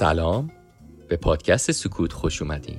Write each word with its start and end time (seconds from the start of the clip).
سلام. 0.00 0.50
به 1.08 1.16
پادکست 1.16 1.72
سکوت 1.72 2.12
خوش 2.12 2.42
اومدین. 2.42 2.78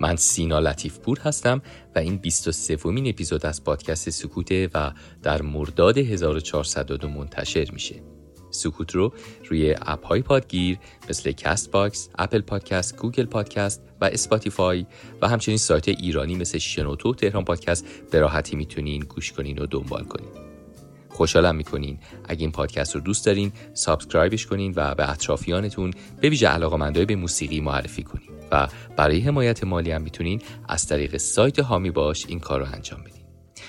من 0.00 0.16
سینا 0.16 0.58
لطیف 0.58 0.98
پور 0.98 1.18
هستم 1.18 1.62
و 1.94 1.98
این 1.98 2.16
23 2.16 2.76
ومین 2.76 3.08
اپیزود 3.08 3.46
از 3.46 3.64
پادکست 3.64 4.10
سکوته 4.10 4.68
و 4.74 4.92
در 5.22 5.42
مرداد 5.42 5.98
1402 5.98 7.08
منتشر 7.08 7.70
میشه. 7.72 8.02
سکوت 8.50 8.94
رو 8.94 9.12
روی 9.48 9.74
اپ 9.82 10.06
های 10.06 10.22
پادگیر 10.22 10.78
مثل 11.08 11.32
کست 11.32 11.70
باکس، 11.70 12.08
اپل 12.18 12.40
پادکست، 12.40 12.96
گوگل 12.96 13.26
پادکست 13.26 13.82
و 14.00 14.04
اسپاتیفای 14.04 14.86
و 15.22 15.28
همچنین 15.28 15.58
سایت 15.58 15.88
ایرانی 15.88 16.34
مثل 16.34 16.58
شنوتو 16.58 17.14
تهران 17.14 17.44
پادکست 17.44 17.86
به 18.10 18.20
راحتی 18.20 18.56
می‌تونین 18.56 19.02
گوش 19.02 19.32
کنین 19.32 19.58
و 19.58 19.66
دنبال 19.66 20.04
کنین. 20.04 20.47
خوشحالم 21.18 21.56
می‌کنین. 21.56 21.98
اگه 22.28 22.40
این 22.40 22.52
پادکست 22.52 22.94
رو 22.94 23.00
دوست 23.00 23.26
دارین 23.26 23.52
subscribe 23.74 24.33
ش 24.33 24.46
کنین 24.46 24.72
و 24.76 24.94
به 24.94 25.10
اطرافیانتون 25.10 25.90
به 26.20 26.28
ویژه 26.28 26.48
علاقمندای 26.48 27.04
به 27.04 27.16
موسیقی 27.16 27.60
معرفی 27.60 28.02
کنین 28.02 28.28
و 28.52 28.68
برای 28.96 29.20
حمایت 29.20 29.64
مالی 29.64 29.90
هم 29.90 30.02
می‌تونین 30.02 30.42
از 30.68 30.86
طریق 30.86 31.16
سایت 31.16 31.58
حامی 31.58 31.90
باش 31.90 32.26
این 32.26 32.40
کار 32.40 32.60
رو 32.60 32.66
انجام 32.74 33.00
بدین. 33.00 33.22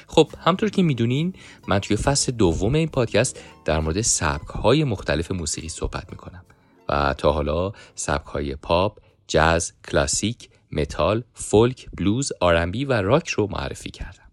خب 0.07 0.29
همطور 0.45 0.69
که 0.69 0.83
می‌دونین 0.83 1.33
من 1.67 1.79
توی 1.79 1.97
فصل 1.97 2.31
دوم 2.31 2.75
این 2.75 2.87
پادکست 2.87 3.39
در 3.65 3.79
مورد 3.79 4.01
سبک 4.01 4.47
های 4.47 4.83
مختلف 4.83 5.31
موسیقی 5.31 5.69
صحبت 5.69 6.11
می‌کنم 6.11 6.45
و 6.89 7.15
تا 7.17 7.31
حالا 7.31 7.71
سبک 7.95 8.27
های 8.27 8.55
پاپ، 8.55 8.99
جاز، 9.27 9.73
کلاسیک، 9.91 10.49
متال، 10.71 11.23
فولک، 11.33 11.89
بلوز، 11.97 12.31
R&B 12.41 12.85
و 12.85 12.93
راک 12.93 13.27
رو 13.27 13.47
معرفی 13.51 13.89
کردم. 13.89 14.28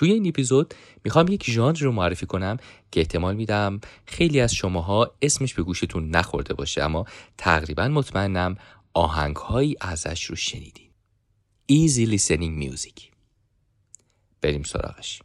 توی 0.00 0.12
این 0.12 0.26
اپیزود 0.26 0.74
می‌خوام 1.04 1.28
یک 1.28 1.50
ژانر 1.50 1.78
رو 1.78 1.92
معرفی 1.92 2.26
کنم 2.26 2.56
که 2.90 3.00
احتمال 3.00 3.36
میدم 3.36 3.80
خیلی 4.06 4.40
از 4.40 4.54
شماها 4.54 5.14
اسمش 5.22 5.54
به 5.54 5.62
گوشتون 5.62 6.10
نخورده 6.10 6.54
باشه 6.54 6.82
اما 6.82 7.04
تقریبا 7.38 7.88
مطمئنم 7.88 8.56
آهنگهایی 8.94 9.76
ازش 9.80 10.24
رو 10.24 10.36
شنیدین. 10.36 10.90
Easy 11.72 12.18
Listening 12.18 12.64
Music. 12.64 13.02
بریم 14.40 14.62
سراغش. 14.62 15.22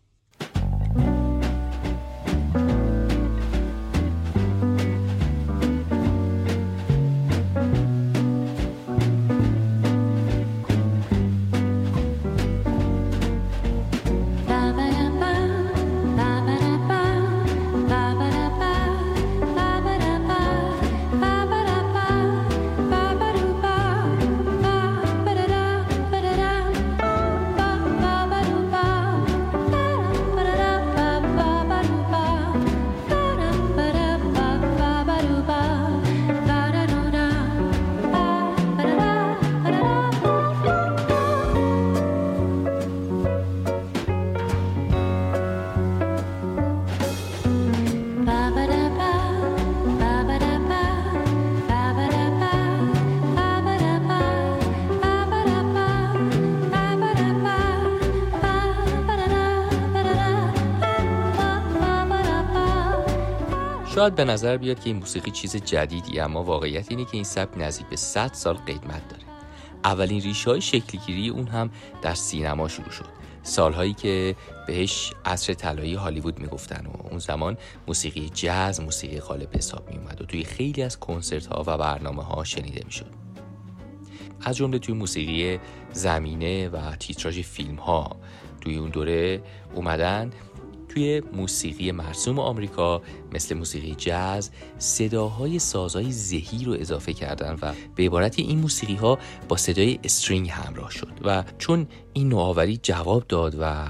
شاید 63.95 64.16
به 64.16 64.26
نظر 64.26 64.58
بیاد 64.58 64.80
که 64.80 64.89
این 64.89 64.95
موسیقی 64.95 65.32
چیز 65.32 65.56
جدیدی 65.56 66.20
اما 66.20 66.44
واقعیت 66.44 66.92
اینه 66.92 67.06
که 67.06 67.11
این 67.14 67.23
سبک 67.23 67.58
نزدیک 67.58 67.88
به 67.88 67.95
100 67.95 68.33
سال 68.33 68.56
قدمت 68.56 69.10
داره. 69.10 69.23
اولین 69.83 70.22
ریشه 70.22 70.50
های 70.50 70.61
شکلگیری 70.61 71.30
اون 71.30 71.48
هم 71.48 71.72
در 72.02 72.14
سینما 72.14 72.67
شروع 72.67 72.89
شد. 72.89 73.05
سالهایی 73.44 73.94
که 73.94 74.36
بهش 74.67 75.14
عصر 75.26 75.54
طلایی 75.54 75.94
هالیوود 75.94 76.39
می‌گفتن 76.39 76.86
و 76.86 77.08
اون 77.10 77.20
زمان 77.20 77.58
موسیقی 77.88 78.30
جاز 78.34 78.82
موسیقی 78.82 79.20
غالب 79.20 79.55
حساب 79.55 79.89
می 79.89 79.98
اومد 79.98 80.22
و 80.22 80.26
توی 80.26 80.44
خیلی 80.44 80.82
از 80.82 81.00
کنسرت 81.00 81.45
ها 81.45 81.64
و 81.67 81.78
برنامه 81.78 82.23
ها 82.23 82.44
شنیده 82.44 82.82
می‌شد. 82.86 83.11
از 84.42 84.55
جمله 84.55 84.80
توی 84.80 84.95
موسیقی 84.95 85.60
زمینه 85.94 86.70
و 86.70 86.95
تیتراژ 86.95 87.39
فیلم 87.39 87.76
ها 87.76 88.16
توی 88.61 88.76
اون 88.78 88.89
دوره 88.89 89.42
اومدن 89.76 90.32
توی 90.95 91.22
موسیقی 91.33 91.92
مرسوم 91.92 92.39
آمریکا 92.39 93.02
مثل 93.33 93.56
موسیقی 93.56 93.95
جاز 93.95 94.52
صداهای 94.78 95.60
سازهای 95.60 96.11
زهی 96.11 96.66
رو 96.66 96.73
اضافه 96.73 97.14
کردن 97.14 97.58
و 97.61 97.73
به 97.95 98.04
عبارت 98.04 98.39
این 98.39 98.60
موسیقی 98.60 98.95
ها 98.95 99.20
با 99.50 99.58
صدای 99.58 100.00
استرینگ 100.04 100.50
همراه 100.50 100.92
شد 100.92 101.14
و 101.23 101.44
چون 101.58 101.88
این 102.14 102.30
نوآوری 102.30 102.80
جواب 102.84 103.28
داد 103.28 103.55
و 103.60 103.86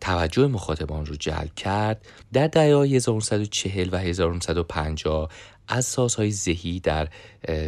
توجه 0.00 0.46
مخاطبان 0.46 1.06
رو 1.06 1.16
جلب 1.16 1.54
کرد 1.54 2.06
در 2.32 2.46
دهه 2.46 2.84
1940 2.84 3.88
و 3.92 3.96
1950 3.96 5.30
از 5.68 5.84
سازهای 5.84 6.32
ذهی 6.32 6.80
در 6.80 7.08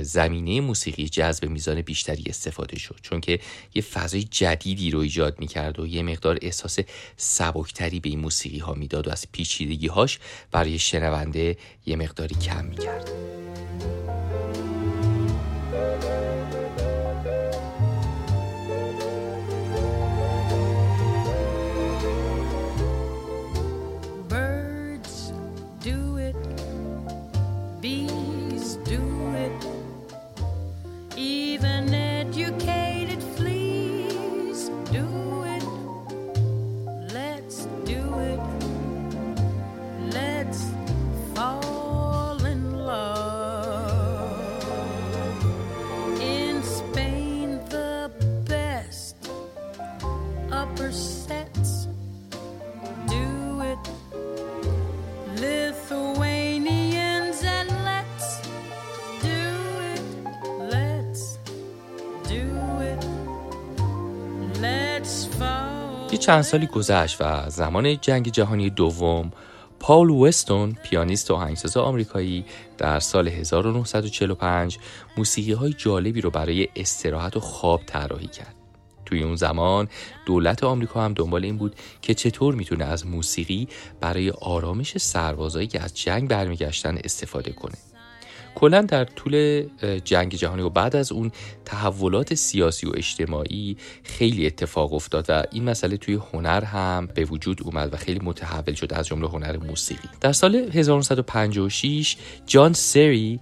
زمینه 0.03 0.61
موسیقی 0.61 1.09
جذب 1.09 1.44
میزان 1.44 1.83
بیشتری 1.83 2.25
استفاده 2.27 2.78
شد. 2.78 2.99
چون 3.03 3.21
که 3.21 3.41
یه 3.75 3.83
فضای 3.83 4.22
جدیدی 4.22 4.91
رو 4.91 4.99
ایجاد 4.99 5.41
می‌کرد 5.41 5.81
و 5.81 5.87
یه 5.87 6.03
مقدار 6.03 6.39
احساس 6.43 6.78
سبکتری 7.16 8.00
به 8.00 8.09
این 8.09 8.21
موسیقی 8.21 8.59
ها 8.59 8.75
می‌داد 8.75 9.09
و 9.09 9.10
از 9.10 9.27
پیچیدگی 9.33 9.87
هاش 9.87 10.19
برای 10.50 10.78
شنونده 10.78 11.56
یه 11.87 11.97
مقداری 11.97 12.34
کم 12.34 12.65
می‌کرد. 12.65 13.10
یه 66.12 66.18
چند 66.18 66.42
سالی 66.42 66.66
گذشت 66.66 67.16
و 67.21 67.51
زمان 67.51 68.01
جنگ 68.01 68.33
جهانی 68.33 68.71
دوم 68.71 69.33
پاول 69.80 70.10
وستون 70.10 70.77
پیانیست 70.83 71.30
و 71.30 71.34
آهنگساز 71.34 71.77
آمریکایی 71.77 72.45
در 72.78 73.01
سال 73.01 73.28
1945 73.28 74.78
موسیقی 75.16 75.53
های 75.53 75.72
جالبی 75.72 76.21
رو 76.21 76.30
برای 76.30 76.68
استراحت 76.77 77.36
و 77.36 77.41
خواب 77.41 77.80
طراحی 77.86 78.27
کرد. 78.27 78.54
توی 79.07 79.22
اون 79.22 79.36
زمان 79.36 79.89
دولت 80.27 80.65
آمریکا 80.65 81.04
هم 81.04 81.15
دنبال 81.15 81.45
این 81.45 81.57
بود 81.57 81.77
که 82.03 82.15
چطور 82.15 82.54
می‌تونه 82.54 82.84
از 82.84 83.06
موسیقی 83.06 83.68
برای 84.01 84.30
آرامش 84.30 84.98
سربازایی 84.98 85.66
که 85.66 85.83
از 85.83 85.97
جنگ 85.97 86.28
برمیگشتن 86.28 86.98
استفاده 87.04 87.53
کنه. 87.53 87.90
کلا 88.55 88.83
در 88.83 89.05
طول 89.05 89.65
جنگ 90.05 90.35
جهانی 90.35 90.63
و 90.63 90.69
بعد 90.69 90.97
از 90.97 91.13
اون 91.13 91.31
تحولات 91.65 92.35
سیاسی 92.35 92.87
و 92.87 92.93
اجتماعی 92.97 93.77
خیلی 94.03 94.47
اتفاق 94.47 94.93
افتاد 94.93 95.27
و 95.29 95.43
این 95.53 95.65
مسئله 95.65 95.97
توی 95.97 96.19
هنر 96.33 96.65
هم 96.65 97.09
به 97.15 97.25
وجود 97.25 97.63
اومد 97.63 97.95
و 97.95 97.97
خیلی 97.97 98.21
متحول 98.23 98.75
شد 98.75 98.93
از 98.93 99.07
جمله 99.07 99.29
هنر 99.29 99.57
موسیقی. 99.57 100.09
در 100.21 100.33
سال 100.33 100.55
1956 100.55 102.17
جان 102.47 102.73
سری 102.73 103.41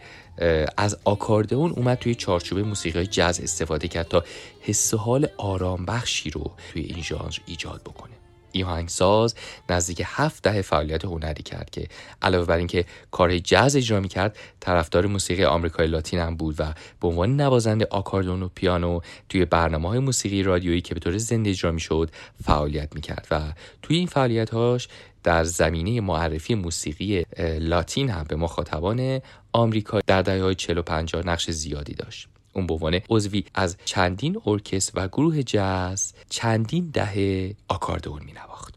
از 0.77 0.99
آکاردئون 1.05 1.71
اومد 1.71 1.99
توی 1.99 2.15
چارچوب 2.15 2.59
موسیقی 2.59 3.07
جاز 3.07 3.41
استفاده 3.41 3.89
کرد 3.89 4.09
تا 4.09 4.25
حس 4.61 4.95
حال 4.95 5.29
آرام 5.37 5.85
بخشی 5.85 6.31
رو 6.31 6.51
توی 6.73 6.83
این 6.83 7.03
ژانر 7.03 7.37
ایجاد 7.47 7.81
بکنه. 7.81 8.18
این 8.53 8.65
آهنگساز 8.65 9.35
نزدیک 9.69 10.03
هفت 10.05 10.43
ده 10.43 10.63
فعالیت 10.63 11.05
هنری 11.05 11.43
کرد 11.43 11.71
که 11.71 11.89
علاوه 12.23 12.47
بر 12.47 12.57
اینکه 12.57 12.85
کار 13.11 13.39
جاز 13.39 13.77
اجرا 13.77 14.01
کرد 14.01 14.37
طرفدار 14.61 15.07
موسیقی 15.07 15.45
آمریکای 15.45 15.87
لاتین 15.87 16.21
هم 16.21 16.37
بود 16.37 16.55
و 16.59 16.65
به 17.01 17.09
عنوان 17.09 17.41
نوازنده 17.41 17.87
آکاردون 17.91 18.43
و 18.43 18.49
پیانو 18.55 19.01
توی 19.29 19.45
برنامه 19.45 19.89
های 19.89 19.99
موسیقی 19.99 20.43
رادیویی 20.43 20.81
که 20.81 20.95
به 20.95 21.01
طور 21.01 21.19
زنده 21.19 21.51
اجرا 21.51 21.73
می‌شد 21.73 22.11
فعالیت 22.45 22.95
می‌کرد 22.95 23.27
و 23.31 23.41
توی 23.83 23.97
این 23.97 24.07
فعالیت 24.07 24.51
هاش 24.51 24.89
در 25.23 25.45
زمینه 25.45 26.01
معرفی 26.01 26.55
موسیقی 26.55 27.25
لاتین 27.61 28.11
هم 28.11 28.25
به 28.29 28.37
مخاطبان 28.37 29.21
آمریکا 29.53 30.01
در 30.07 30.23
دهه 30.23 30.43
های 30.43 30.55
40 30.55 30.79
و 30.79 30.83
50 30.83 31.27
نقش 31.27 31.51
زیادی 31.51 31.95
داشت. 31.95 32.29
اون 32.59 32.67
به 32.67 32.75
عنوان 32.75 33.01
عضوی 33.11 33.45
از 33.55 33.77
چندین 33.85 34.41
ارکستر 34.47 34.93
و 34.95 35.09
گروه 35.09 35.43
جاز 35.43 36.13
چندین 36.29 36.91
دهه 36.93 37.55
آکاردئون 37.69 38.23
می 38.25 38.33
نواخت. 38.33 38.75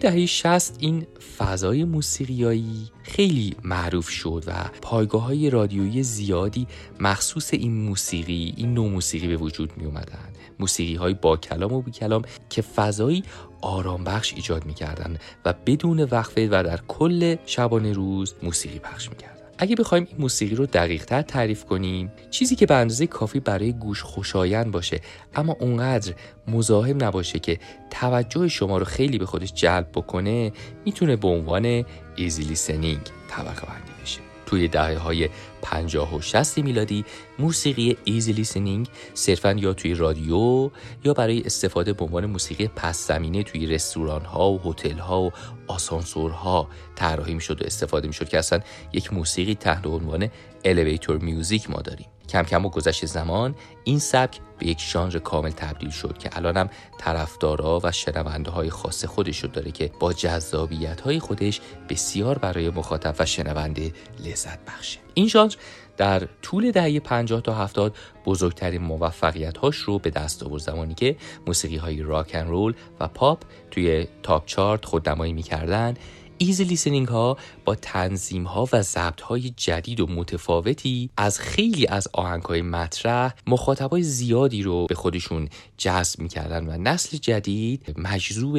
دهه 0.00 0.26
60 0.26 0.76
این 0.78 1.06
فضای 1.38 1.84
موسیقیایی 1.84 2.90
خیلی 3.02 3.56
معروف 3.64 4.08
شد 4.08 4.44
و 4.46 4.52
پایگاه 4.82 5.22
های 5.22 5.50
رادیویی 5.50 6.02
زیادی 6.02 6.66
مخصوص 7.00 7.54
این 7.54 7.72
موسیقی 7.72 8.54
این 8.56 8.74
نوع 8.74 8.88
موسیقی 8.88 9.28
به 9.28 9.36
وجود 9.36 9.72
می 9.76 9.84
اومدن 9.84 10.32
موسیقی 10.58 10.94
های 10.94 11.14
با 11.14 11.36
کلام 11.36 11.72
و 11.72 11.82
بی 11.82 11.90
کلام 11.90 12.22
که 12.50 12.62
فضایی 12.62 13.24
آرام 13.60 14.04
بخش 14.04 14.34
ایجاد 14.34 14.66
می 14.66 14.74
کردن 14.74 15.16
و 15.44 15.54
بدون 15.66 16.00
وقفه 16.00 16.46
و 16.46 16.62
در 16.66 16.80
کل 16.88 17.36
شبانه 17.46 17.92
روز 17.92 18.34
موسیقی 18.42 18.78
پخش 18.78 19.10
می 19.10 19.16
کردن. 19.16 19.39
اگه 19.62 19.76
بخوایم 19.76 20.06
این 20.10 20.20
موسیقی 20.20 20.54
رو 20.54 20.66
دقیق 20.66 21.04
تعریف 21.04 21.64
کنیم 21.64 22.12
چیزی 22.30 22.56
که 22.56 22.66
به 22.66 22.74
اندازه 22.74 23.06
کافی 23.06 23.40
برای 23.40 23.72
گوش 23.72 24.02
خوشایند 24.02 24.70
باشه 24.70 25.00
اما 25.34 25.56
اونقدر 25.60 26.14
مزاحم 26.48 27.04
نباشه 27.04 27.38
که 27.38 27.58
توجه 27.90 28.48
شما 28.48 28.78
رو 28.78 28.84
خیلی 28.84 29.18
به 29.18 29.26
خودش 29.26 29.52
جلب 29.52 29.88
بکنه 29.94 30.52
می‌تونه 30.84 31.16
به 31.16 31.28
عنوان 31.28 31.84
easy 32.16 32.42
listening 32.42 33.00
طبقه 33.28 33.66
بندی 33.66 33.92
بشه. 34.02 34.29
توی 34.50 34.68
دهه 34.68 34.98
های 34.98 35.28
50 35.62 36.14
و 36.14 36.20
60 36.20 36.58
میلادی 36.58 37.04
موسیقی 37.38 37.96
easy 38.04 38.32
listening 38.32 38.88
صرفا 39.14 39.52
یا 39.52 39.72
توی 39.72 39.94
رادیو 39.94 40.70
یا 41.04 41.14
برای 41.14 41.42
استفاده 41.42 41.92
به 41.92 42.04
عنوان 42.04 42.26
موسیقی 42.26 42.68
پس 42.76 43.06
زمینه 43.08 43.42
توی 43.42 43.66
رستوران 43.66 44.24
ها 44.24 44.50
و 44.50 44.60
هتل 44.64 44.98
ها 44.98 45.22
و 45.22 45.32
آسانسورها 45.66 46.68
طراحی 46.94 47.34
می‌شد 47.34 47.62
و 47.62 47.66
استفاده 47.66 48.06
می‌شد 48.06 48.28
که 48.28 48.38
اصلا 48.38 48.60
یک 48.92 49.12
موسیقی 49.12 49.54
تحت 49.54 49.86
عنوان 49.86 50.28
elevator 50.64 51.18
music 51.18 51.70
ما 51.70 51.82
داریم. 51.82 52.06
کم 52.30 52.42
کم 52.42 52.62
با 52.62 52.68
گذشت 52.68 53.06
زمان 53.06 53.54
این 53.84 53.98
سبک 53.98 54.40
به 54.58 54.66
یک 54.66 54.80
ژانر 54.80 55.18
کامل 55.18 55.50
تبدیل 55.50 55.90
شد 55.90 56.18
که 56.18 56.30
الانم 56.36 56.70
طرفدارا 56.98 57.80
و 57.82 57.92
شنونده 57.92 58.50
های 58.50 58.70
خاص 58.70 59.04
خودش 59.04 59.38
رو 59.38 59.48
داره 59.48 59.70
که 59.70 59.90
با 60.00 60.12
جذابیت 60.12 61.00
های 61.00 61.18
خودش 61.18 61.60
بسیار 61.88 62.38
برای 62.38 62.70
مخاطب 62.70 63.14
و 63.18 63.26
شنونده 63.26 63.92
لذت 64.24 64.58
بخشه. 64.64 64.98
این 65.14 65.28
ژانر 65.28 65.54
در 65.96 66.28
طول 66.42 66.70
دهه 66.70 67.00
50 67.00 67.40
تا 67.40 67.54
70 67.54 67.96
بزرگترین 68.26 68.82
موفقیت 68.82 69.58
هاش 69.58 69.76
رو 69.76 69.98
به 69.98 70.10
دست 70.10 70.42
آورد. 70.42 70.62
زمانی 70.62 70.94
که 70.94 71.16
موسیقی 71.46 71.76
های 71.76 72.02
راک 72.02 72.30
ان 72.34 72.48
رول 72.48 72.74
و 73.00 73.08
پاپ 73.08 73.42
توی 73.70 74.06
top 74.22 74.46
chart 74.46 74.84
خودنمایی 74.84 75.32
می‌کردن 75.32 75.94
ایزی 76.42 76.64
لیسنینگ 76.64 77.08
ها 77.08 77.36
با 77.64 77.74
تنظیم 77.74 78.44
ها 78.44 78.68
و 78.72 78.82
ضبط 78.82 79.20
های 79.20 79.50
جدید 79.50 80.00
و 80.00 80.06
متفاوتی 80.06 81.10
از 81.16 81.38
خیلی 81.38 81.86
از 81.86 82.08
آهنگ 82.12 82.42
های 82.42 82.62
مطرح 82.62 83.32
مخاطبای 83.46 84.02
زیادی 84.02 84.62
رو 84.62 84.86
به 84.86 84.94
خودشون 84.94 85.48
جذب 85.78 86.20
می‌کردن 86.20 86.66
و 86.66 86.78
نسل 86.82 87.16
جدید 87.16 87.94
مجذوب 87.98 88.56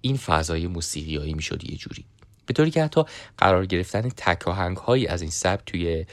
این 0.00 0.16
فضای 0.16 0.66
موسیقیایی 0.66 1.34
می‌شد 1.34 1.70
یه 1.70 1.76
جوری. 1.76 2.04
به 2.46 2.54
طوری 2.54 2.70
که 2.70 2.84
حتی 2.84 3.04
قرار 3.38 3.66
گرفتن 3.66 4.08
تک 4.16 4.42
هایی 4.76 5.06
از 5.06 5.22
این 5.22 5.30
سبک 5.30 5.62
توی 5.66 6.06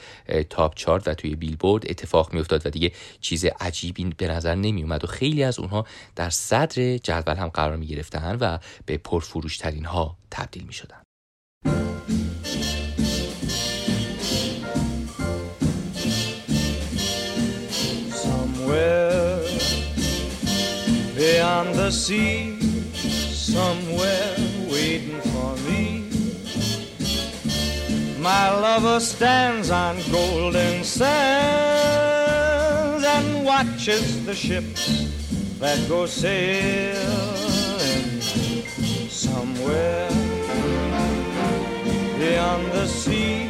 تاپ 0.50 0.74
چارت 0.74 1.08
و 1.08 1.14
توی 1.14 1.34
بیلبورد 1.34 1.84
اتفاق 1.90 2.32
میافتاد 2.32 2.66
و 2.66 2.70
دیگه 2.70 2.92
چیز 3.20 3.44
عجیبی 3.44 4.04
به 4.04 4.28
نظر 4.28 4.54
نمی 4.54 4.82
اومد 4.82 5.04
و 5.04 5.06
خیلی 5.06 5.42
از 5.42 5.58
اونها 5.58 5.86
در 6.16 6.30
صدر 6.30 6.96
جدول 6.96 7.36
هم 7.36 7.48
قرار 7.48 7.76
می 7.76 7.86
گرفتن 7.86 8.36
و 8.40 8.58
به 8.86 8.96
پرفروشترین 8.96 9.84
ها 9.84 10.16
تبدیل 10.30 10.64
می 10.64 10.72
شدن. 10.72 10.96
beyond 21.16 21.74
the 21.74 21.90
sea, 21.90 22.58
somewhere 23.32 24.36
waiting 24.70 25.20
for 25.20 25.56
me. 25.66 26.03
My 28.24 28.48
lover 28.66 29.00
stands 29.00 29.68
on 29.70 29.96
golden 30.10 30.82
sands 30.82 31.04
and 33.16 33.44
watches 33.44 34.24
the 34.24 34.34
ships 34.34 34.82
that 35.60 35.78
go 35.90 36.06
sailing 36.06 37.02
somewhere 39.10 40.08
beyond 42.18 42.64
the 42.72 42.86
sea. 42.86 43.44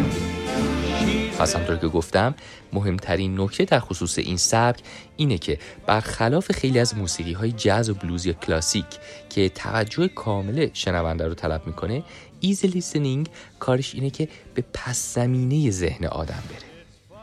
پس 1.39 1.57
همطور 1.57 1.77
که 1.77 1.89
گفتم 1.89 2.35
مهمترین 2.73 3.41
نکته 3.41 3.65
در 3.65 3.81
خصوص 3.81 4.19
این 4.19 4.37
سبک 4.37 4.81
اینه 5.17 5.39
که 5.39 5.59
برخلاف 5.87 6.53
خیلی 6.53 6.79
از 6.79 6.97
موسیقی 6.97 7.33
های 7.33 7.53
جاز 7.53 7.91
و 7.91 7.95
بلوز 7.95 8.27
یا 8.27 8.33
کلاسیک 8.33 8.85
که 9.31 9.49
توجه 9.49 10.09
کامل 10.09 10.69
شنونده 10.73 11.27
رو 11.27 11.35
طلب 11.35 11.67
می‌کنه 11.67 12.03
ایزی 12.45 12.67
لیسنینگ 12.67 13.29
کارش 13.59 13.95
اینه 13.95 14.11
که 14.11 14.29
به 14.55 14.65
پس 14.73 15.15
زمینه 15.15 15.71
ذهن 15.71 16.07
آدم 16.07 16.43
بره. 16.51 16.75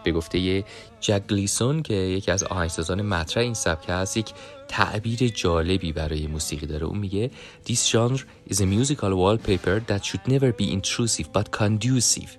به 0.03 0.11
گفته 0.11 0.63
جگلیسون 1.01 1.83
که 1.83 1.93
یکی 1.93 2.31
از 2.31 2.43
آهنگسازان 2.43 3.01
مطرح 3.01 3.43
این 3.43 3.53
سبک 3.53 3.85
هست 3.89 4.17
یک 4.17 4.29
تعبیر 4.67 5.27
جالبی 5.27 5.91
برای 5.91 6.27
موسیقی 6.27 6.65
داره. 6.65 6.85
اون 6.85 6.97
میگه 6.97 7.31
This 7.67 7.91
genre 7.91 8.21
is 8.49 8.55
a 8.55 8.65
musical 8.65 9.13
wallpaper 9.21 9.79
that 9.87 10.05
should 10.05 10.27
never 10.27 10.51
be 10.51 10.65
intrusive 10.77 11.27
but 11.33 11.51
conducive. 11.59 12.29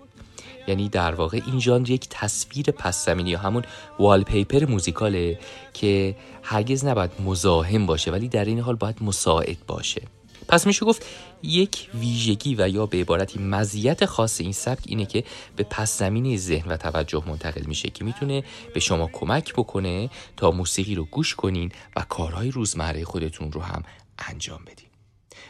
یعنی 0.69 0.89
در 0.89 1.15
واقع 1.15 1.41
این 1.47 1.61
ژانر 1.61 1.91
یک 1.91 2.07
تصویر 2.11 2.67
پس 2.67 3.07
زمینی 3.07 3.31
یا 3.31 3.39
همون 3.39 3.62
والپیپر 3.99 4.65
موزیکاله 4.65 5.39
که 5.73 6.17
هرگز 6.43 6.85
نباید 6.85 7.11
مزاحم 7.25 7.87
باشه 7.87 8.11
ولی 8.11 8.29
در 8.29 8.45
این 8.45 8.61
حال 8.61 8.75
باید 8.75 8.97
مساعد 9.03 9.57
باشه. 9.67 10.03
پس 10.49 10.67
میشه 10.67 10.87
گفت 10.87 11.07
یک 11.42 11.90
ویژگی 11.94 12.54
و 12.54 12.68
یا 12.68 12.87
به 12.87 13.00
عبارتی 13.00 13.38
مزیت 13.38 14.06
خاص 14.06 14.40
این 14.40 14.52
سبک 14.52 14.82
اینه 14.87 15.06
که 15.06 15.25
به 15.56 15.62
پس 15.62 15.99
زمینه 15.99 16.37
ذهن 16.37 16.72
و 16.72 16.76
توجه 16.76 17.22
منتقل 17.26 17.62
میشه 17.66 17.90
که 17.90 18.04
می‌تونه 18.04 18.44
به 18.75 18.80
شما 18.80 19.11
کمک 19.12 19.52
بکنه 19.52 20.11
تا 20.37 20.50
موسیقی 20.50 20.94
رو 20.94 21.04
گوش 21.04 21.34
کنین 21.34 21.72
و 21.96 22.00
کارهای 22.08 22.50
روزمره 22.50 23.04
خودتون 23.04 23.52
رو 23.52 23.61
هم 23.61 23.82
انجام 24.18 24.61
بدین. 24.64 24.88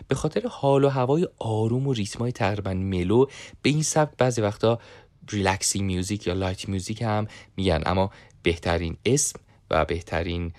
به 0.09 0.15
خاطر 0.15 0.43
حال 0.51 0.85
و 0.85 0.89
هوای 0.89 1.29
آروم 1.39 1.87
و 1.87 1.93
ریتمای 1.93 2.33
تقریبا 2.33 2.75
mellow 2.75 3.27
به 3.63 3.71
این 3.71 3.83
سبک 3.83 4.17
بعضی 4.19 4.41
وقتا 4.41 4.79
relaxing 5.31 5.83
music 5.83 6.27
یا 6.27 6.35
light 6.35 6.69
music 6.69 7.03
هم 7.03 7.27
میگن 7.57 7.83
اما 7.87 8.11
بهترین 8.43 8.97
اسم 9.05 9.41
و 9.71 9.85
بهترین 9.85 10.53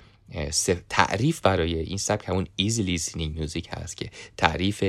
تعریف 0.89 1.41
برای 1.41 1.79
این 1.79 1.97
سبک 1.97 2.29
همون 2.29 2.47
easy 2.55 2.83
listening 2.83 3.35
music 3.35 3.69
هست 3.71 3.97
که 3.97 4.09
تعریف 4.37 4.83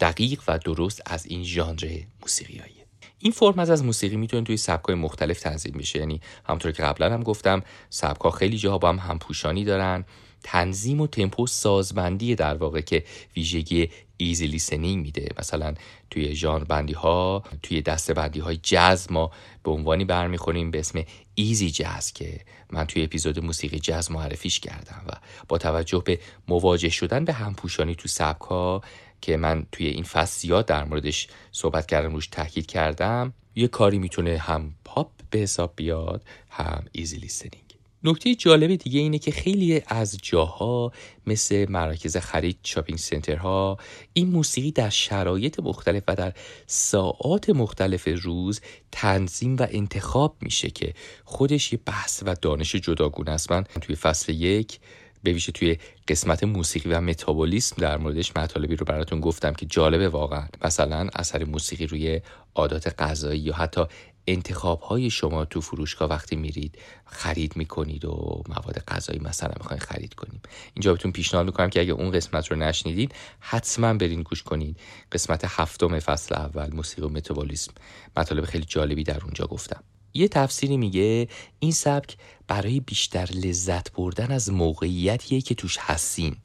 دقیق 0.00 0.42
و 0.48 0.58
درست 0.58 1.02
از 1.06 1.26
این 1.26 1.44
ژانر 1.44 1.98
موسیقیایی. 2.22 2.84
این 3.18 3.32
فرم 3.32 3.58
از 3.58 3.84
موسیقی 3.84 4.16
می‌تونه 4.16 4.44
توی 4.44 4.56
سبکای 4.56 4.94
مختلف 4.94 5.40
تنظیم 5.40 5.72
بشه. 5.72 5.98
یعنی 5.98 6.20
همونطور 6.44 6.72
که 6.72 6.82
قبلا 6.82 7.12
هم 7.12 7.22
گفتم 7.22 7.62
سبکا 7.90 8.30
خیلی 8.30 8.58
جاها 8.58 8.78
با 8.78 8.88
هم 8.88 8.98
همپوشانی 8.98 9.64
دارن. 9.64 10.04
تنظیم 10.42 11.00
و 11.00 11.06
تمپو 11.06 11.46
سازبندی 11.46 12.34
در 12.34 12.54
واقع 12.54 12.80
که 12.80 13.04
ویژگی 13.36 13.90
easy 14.16 14.46
listening 14.46 15.02
میده. 15.02 15.28
مثلا 15.38 15.74
توی 16.10 16.34
ژانر 16.34 16.64
بندی 16.64 16.92
ها 16.92 17.42
توی 17.62 17.82
دسته 17.82 18.14
بندی 18.14 18.40
های 18.40 18.56
جاز 18.56 19.12
ما 19.12 19.30
به 19.62 19.70
عنوانی 19.70 20.04
برمیخوریم 20.04 20.70
به 20.70 20.78
اسم 20.78 21.02
easy 21.34 21.70
jazz 21.70 22.12
که 22.12 22.40
من 22.70 22.84
توی 22.84 23.04
اپیزود 23.04 23.44
موسیقی 23.44 23.78
جاز 23.78 24.10
معرفیش 24.10 24.60
کردم 24.60 25.02
و 25.08 25.12
با 25.48 25.58
توجه 25.58 26.02
به 26.04 26.18
مواجه 26.48 26.88
شدن 26.88 27.24
به 27.24 27.32
همپوشانی 27.32 27.94
تو 27.94 28.08
سبک 28.08 28.40
ها 28.42 28.82
که 29.24 29.36
من 29.36 29.66
توی 29.72 29.86
این 29.86 30.04
فصل 30.04 30.40
زیاد 30.40 30.66
در 30.66 30.84
موردش 30.84 31.28
صحبت 31.52 31.86
کردم 31.86 32.14
روش 32.14 32.26
تاکید 32.26 32.66
کردم 32.66 33.32
یه 33.54 33.68
کاری 33.68 33.98
می‌تونه 33.98 34.38
هم 34.38 34.74
پاپ 34.84 35.10
به 35.30 35.38
حساب 35.38 35.72
بیاد 35.76 36.22
هم 36.50 36.84
easy 36.92 37.16
listening 37.16 37.64
نکته 38.04 38.34
جالب 38.34 38.74
دیگه 38.74 39.00
اینه 39.00 39.18
که 39.18 39.30
خیلی 39.30 39.82
از 39.86 40.18
جاها 40.22 40.92
مثل 41.26 41.66
مراکز 41.68 42.16
خرید 42.16 42.58
shopping 42.62 42.98
center 42.98 43.67
ها 43.67 43.78
این 44.12 44.30
موسیقی 44.30 44.70
در 44.70 44.90
شرایط 44.90 45.60
مختلف 45.60 46.02
و 46.08 46.14
در 46.14 46.32
ساعات 46.66 47.50
مختلف 47.50 48.08
روز 48.22 48.60
تنظیم 48.92 49.56
و 49.56 49.66
انتخاب 49.70 50.36
میشه 50.40 50.70
که 50.70 50.94
خودش 51.24 51.72
یه 51.72 51.78
بحث 51.86 52.22
و 52.26 52.34
دانش 52.42 52.76
جداگونه 52.76 53.30
است. 53.30 53.52
من 53.52 53.64
توی 53.80 53.96
فصل 53.96 54.32
یک 54.32 54.78
به 55.24 55.32
ویژه 55.32 55.52
توی 55.52 55.78
قسمت 56.08 56.44
موسیقی 56.44 56.90
و 56.90 57.00
متابولیسم 57.00 57.76
در 57.78 57.96
موردش 57.96 58.36
مطالبی 58.36 58.76
رو 58.76 58.86
براتون 58.86 59.20
گفتم 59.20 59.52
که 59.52 59.66
جالبه 59.66 60.08
واقعا. 60.08 60.48
مثلا 60.64 61.08
اثر 61.14 61.44
موسیقی 61.44 61.86
روی 61.86 62.20
عادات 62.54 62.94
غذایی 63.02 63.40
یا 63.40 63.54
حتی 63.54 63.84
انتخاب 64.26 64.80
های 64.80 65.10
شما 65.10 65.44
تو 65.44 65.60
فروشگاه 65.60 66.10
وقتی 66.10 66.36
میرید 66.36 66.78
خرید 67.04 67.56
می‌کنید 67.56 68.04
و 68.04 68.42
مواد 68.48 68.78
غذایی 68.88 69.20
مثلا 69.20 69.52
می‌خواین 69.58 69.80
خرید 69.80 70.14
کنیم. 70.14 70.40
اینجا 70.74 70.92
بهتون 70.92 71.12
پیشنهاد 71.12 71.46
می‌کنم 71.46 71.70
که 71.70 71.80
اگه 71.80 71.92
اون 71.92 72.10
قسمت 72.10 72.50
رو 72.50 72.56
نشنیدید 72.56 73.14
حتما 73.40 73.94
برین 73.94 74.22
گوش 74.22 74.42
کنید. 74.42 74.76
قسمت 75.12 75.44
هفتم 75.44 75.98
فصل 75.98 76.34
اول 76.34 76.74
موسیقی 76.74 77.02
و 77.02 77.08
متابولیسم. 77.08 77.72
مطالب 78.16 78.44
خیلی 78.44 78.64
جالبی 78.64 79.04
در 79.04 79.20
اونجا 79.24 79.46
گفتم. 79.46 79.82
یه 80.14 80.28
تفسیری 80.28 80.76
میگه 80.76 81.28
این 81.58 81.72
سبک 81.72 82.16
برای 82.48 82.80
بیشتر 82.80 83.28
لذت 83.34 83.92
بردن 83.92 84.32
از 84.32 84.52
موقعیتیه 84.52 85.40
که 85.40 85.54
توش 85.54 85.76
هستین. 85.80 86.36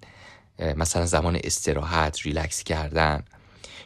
مثلا 0.76 1.06
زمان 1.06 1.40
استراحت 1.44 2.22
ریلکس 2.22 2.64
کردن. 2.64 3.24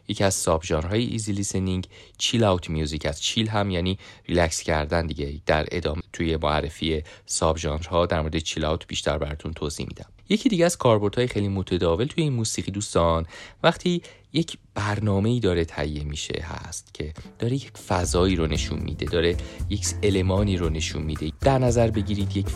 یکی 0.07 0.23
از 0.23 0.33
sub 0.33 0.63
ژانرهای 0.63 1.03
easy 1.03 1.31
listening، 1.31 1.87
chill 2.17 2.43
out 2.43 2.69
music 2.69 3.05
است. 3.05 3.21
chill 3.21 3.47
هم 3.47 3.69
یعنی 3.71 3.97
ریلکس 4.27 4.63
کردن 4.63 5.07
دیگه. 5.07 5.41
در 5.45 5.67
ادامه 5.71 6.01
توی 6.13 6.37
معرفی 6.37 7.03
sub 7.25 7.57
ژانرها 7.57 8.05
در 8.05 8.21
مورد 8.21 8.37
chill 8.37 8.65
out 8.65 8.87
بیشتر 8.87 9.17
براتون 9.17 9.53
توضیح 9.53 9.85
میدم. 9.87 10.12
یکی 10.29 10.49
دیگه 10.49 10.65
از 10.65 10.77
کاربردهای 10.77 11.27
خیلی 11.27 11.47
متداول 11.47 12.05
توی 12.05 12.23
این 12.23 12.33
موسیقی 12.33 12.71
دوستان 12.71 13.25
وقتی 13.63 14.01
یک 14.33 14.57
برنامه 14.75 15.29
ای 15.29 15.39
داره 15.39 15.65
تهیه 15.65 16.03
میشه 16.03 16.43
هست 16.43 16.93
که 16.93 17.13
داره 17.39 17.53
یک 17.53 17.77
فضایی 17.77 18.35
رو 18.35 18.47
نشون 18.47 18.79
میده 18.79 19.05
داره 19.05 19.35
یک 19.69 19.85
المانی 20.03 20.57
رو 20.57 20.69
نشون 20.69 21.03
میده. 21.03 21.31
در 21.41 21.57
نظر 21.57 21.91
بگیرید 21.91 22.37
یک 22.37 22.47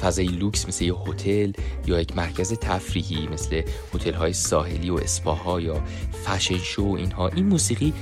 فضای 0.00 0.26
لوکس 0.26 0.68
مثل 0.68 0.84
یه 0.84 0.94
هتل 0.94 1.52
یا 1.86 2.00
یک 2.00 2.16
مرکز 2.16 2.52
تفریحی 2.52 3.28
مثل 3.28 3.62
هتل 3.94 4.12
های 4.12 4.32
ساحلی 4.32 4.90
و 4.90 4.94
اسپاها 4.94 5.60
یا 5.60 5.84
fashion 6.24 6.58
show 6.58 6.94
اینها. 6.98 7.28
این 7.28 7.46
موسیقی 7.46 7.92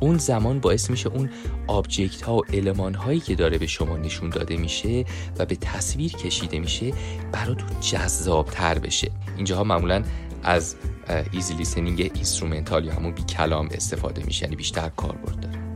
اون 0.00 0.18
زمان 0.18 0.60
باعث 0.60 0.90
میشه 0.90 1.08
اون 1.08 1.30
object 1.66 2.22
ها 2.22 2.36
و 2.36 2.44
المان 2.52 2.94
هایی 2.94 3.20
که 3.20 3.34
داره 3.34 3.58
به 3.58 3.66
شما 3.66 3.96
نشون 3.96 4.30
داده 4.30 4.56
میشه 4.56 5.04
و 5.38 5.46
به 5.46 5.56
تصویر 5.56 6.12
کشیده 6.12 6.58
میشه 6.58 6.92
براتون 7.32 7.80
جذاب 7.80 8.46
تر 8.46 8.78
بشه. 8.78 9.10
اینجاها 9.36 9.64
معمولا 9.64 10.02
از 10.42 10.76
easy 11.32 11.54
listening 11.54 12.10
instrumental 12.14 12.84
یا 12.84 12.94
همون 12.94 13.12
بی 13.12 13.22
کلام 13.22 13.68
استفاده 13.72 14.24
میشه 14.24 14.44
یعنی 14.44 14.56
بیشتر 14.56 14.88
کاربرد 14.88 15.40
داره. 15.40 15.67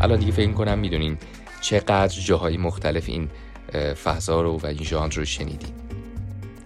الان 0.00 0.18
دیگه 0.18 0.32
فکر 0.32 0.52
کنم 0.52 0.78
می‌دونین 0.78 1.18
چقدر 1.60 2.20
جاهای 2.20 2.56
مختلف 2.56 3.08
این 3.08 3.28
فضا 4.04 4.40
رو 4.40 4.58
و 4.58 4.66
این 4.66 4.84
ژانر 4.84 5.14
رو 5.14 5.24
شنیدین. 5.24 5.74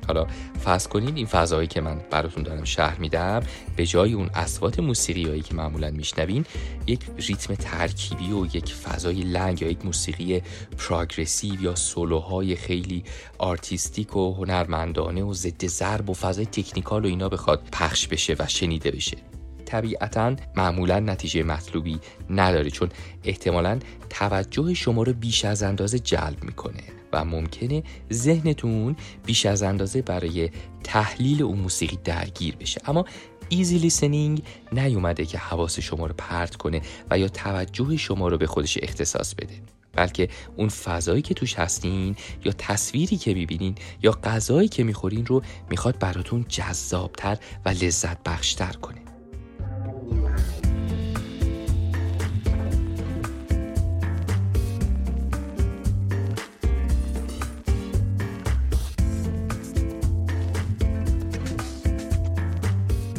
حالا 0.06 0.26
فرض 0.60 0.88
کنین 0.88 1.16
این 1.16 1.26
فضایی 1.26 1.68
که 1.68 1.80
من 1.80 2.00
براتون 2.10 2.42
دارم 2.42 2.64
شرح 2.64 2.98
میدم 2.98 3.42
به 3.76 3.86
جای 3.86 4.12
اون 4.12 4.30
اصوات 4.34 4.80
موسیقیایی 4.80 5.40
که 5.40 5.54
معمولا 5.54 5.90
میشنوین 5.90 6.44
یک 6.86 7.00
ریتم 7.18 7.54
ترکیبی 7.54 8.32
و 8.32 8.46
یک 8.46 8.74
فضای 8.74 9.22
لنگ 9.22 9.62
یا 9.62 9.70
یک 9.70 9.84
موسیقی 9.84 10.42
progressive 10.78 11.62
یا 11.62 11.74
سولوهای 11.74 12.56
خیلی 12.56 13.04
artistic 13.38 14.16
و 14.16 14.34
هنرمندانه 14.34 15.22
و 15.22 15.34
ضد 15.34 15.66
ضرب 15.66 16.10
و 16.10 16.14
فضای 16.14 16.46
technical 16.46 17.04
و 17.04 17.08
اینا 17.08 17.28
بخواد 17.28 17.68
پخش 17.72 18.08
بشه 18.08 18.36
و 18.38 18.46
شنیده 18.48 18.90
بشه. 18.90 19.33
طبیعتا 19.64 20.36
معمولا 20.56 21.00
نتیجه 21.00 21.42
مطلوبی 21.42 22.00
نداره 22.30 22.70
چون 22.70 22.88
احتمالا 23.24 23.78
توجه 24.10 24.74
شما 24.74 25.02
رو 25.02 25.12
بیش 25.12 25.44
از 25.44 25.62
اندازه 25.62 25.98
جلب 25.98 26.44
می‌کنه 26.44 26.82
و 27.12 27.24
ممکنه 27.24 27.82
ذهنتون 28.12 28.96
بیش 29.26 29.46
از 29.46 29.62
اندازه 29.62 30.02
برای 30.02 30.50
تحلیل 30.84 31.42
اون 31.42 31.58
موسیقی 31.58 31.98
درگیر 32.04 32.56
بشه. 32.56 32.80
اما 32.86 33.04
ایزی 33.48 33.78
لیسنینگ 33.78 34.42
نیومده 34.72 35.24
که 35.24 35.38
حواس 35.38 35.80
شما 35.80 36.06
رو 36.06 36.14
پرت 36.18 36.56
کنه 36.56 36.80
و 37.10 37.18
یا 37.18 37.28
توجه 37.28 37.96
شما 37.96 38.28
رو 38.28 38.38
به 38.38 38.46
خودش 38.46 38.78
اختصاص 38.82 39.34
بده 39.34 39.54
بلکه 39.92 40.28
اون 40.56 40.68
فضایی 40.68 41.22
که 41.22 41.34
توش 41.34 41.54
هستین 41.54 42.16
یا 42.44 42.52
تصویری 42.58 43.16
که 43.16 43.34
می‌بینین 43.34 43.74
یا 44.02 44.12
غذایی 44.24 44.68
که 44.68 44.84
می‌خورین 44.84 45.26
رو 45.26 45.42
می‌خواد 45.70 45.98
براتون 45.98 46.44
جذابتر 46.48 47.38
و 47.64 47.68
لذت 47.68 48.22
بخشتر 48.22 48.72
کنه. 48.72 49.00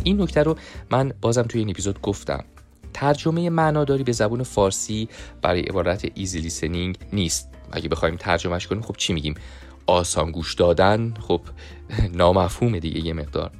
این 0.05 0.21
نکته 0.21 0.43
رو 0.43 0.55
من 0.91 1.13
بازم 1.21 1.41
توی 1.41 1.59
این 1.59 1.69
اپیزود 1.69 2.01
گفتم. 2.01 2.43
ترجمه 2.93 3.49
معناداری 3.49 4.03
به 4.03 4.11
زبون 4.11 4.43
فارسی 4.43 5.09
برای 5.41 5.61
عبارت 5.61 6.11
ایزی 6.13 6.39
لیسنینگ 6.39 6.97
نیست. 7.13 7.49
اگه 7.71 7.89
بخوایم 7.89 8.15
ترجمهش 8.15 8.67
کنیم 8.67 8.81
خب 8.81 8.95
چی 8.97 9.13
میگیم؟ 9.13 9.33
آسان 9.87 10.31
گوش 10.31 10.53
دادن 10.53 11.13
خب 11.27 11.41
نامفهومه 12.13 12.79
دیگه 12.79 13.05
یه 13.05 13.13
مقدار. 13.13 13.51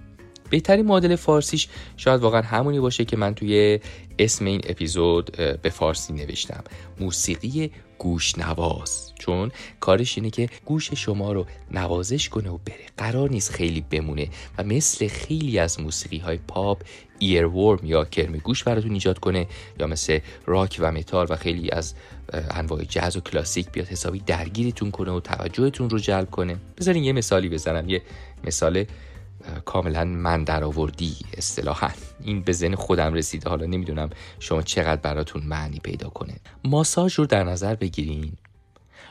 بهترین 0.50 0.86
مدل 0.86 1.16
فارسیش 1.16 1.68
شاید 1.98 2.22
واقعا 2.22 2.42
همونی 2.42 2.80
باشه 2.80 3.06
که 3.06 3.18
من 3.18 3.36
توی 3.36 3.80
اسم 4.20 4.46
این 4.46 4.62
اپیزود 4.64 5.32
به 5.62 5.70
فارسی 5.70 6.14
نوشتم. 6.14 6.64
موسیقی 7.00 7.72
گوش 7.98 8.38
نواز. 8.38 9.12
چون 9.20 9.52
کارش 9.80 10.18
اینه 10.18 10.30
که 10.30 10.50
گوش 10.66 10.94
شما 10.94 11.32
رو 11.32 11.46
نوازش 11.72 12.30
کنه 12.30 12.50
و 12.50 12.58
بره. 12.58 12.86
قرار 12.98 13.30
نیست 13.30 13.52
خیلی 13.52 13.86
بمونه 13.90 14.30
و 14.58 14.64
مثل 14.64 15.08
خیلی 15.08 15.60
از 15.60 15.80
موسیقی 15.80 16.18
های 16.18 16.38
پاپ 16.38 16.84
ورم 17.22 17.80
یا 17.84 18.06
کرم 18.06 18.38
گوش 18.38 18.64
براتون 18.64 18.94
ایجاد 18.94 19.20
کنه 19.20 19.48
یا 19.80 19.88
مثل 19.88 20.20
راک 20.46 20.78
و 20.80 20.92
متال 20.92 21.28
و 21.30 21.36
خیلی 21.36 21.72
از 21.72 21.94
انواع 22.34 22.84
جاز 22.84 23.18
و 23.18 23.20
کلاسیک 23.20 23.72
بیاد 23.72 23.88
حسابی 23.88 24.20
درگیرتون 24.20 24.92
کنه 24.92 25.12
و 25.12 25.20
توجهتون 25.20 25.90
رو 25.90 26.00
جلب 26.00 26.32
کنه. 26.32 26.58
بذارین 26.78 27.04
یه 27.04 27.14
مثالی 27.14 27.50
بزنم 27.50 27.90
یه 27.90 28.02
مثال 28.44 28.86
کاملا 29.66 30.06
من 30.06 30.44
در 30.44 30.64
آوردی 30.64 31.16
اصطلاحا. 31.34 31.90
این 32.24 32.42
به 32.42 32.52
ذهن 32.52 32.75
خودم 32.75 33.14
رسیده. 33.14 33.50
حالا 33.50 33.66
نمی‌دونم 33.66 34.10
شما 34.40 34.62
چقدر 34.62 35.02
براتون 35.02 35.44
معنی 35.44 35.80
پیدا 35.80 36.10
کنه. 36.10 36.36
ماساژ 36.64 37.14
رو 37.14 37.25
در 37.25 37.44
نظر 37.44 37.75
بگیرین. 37.75 38.34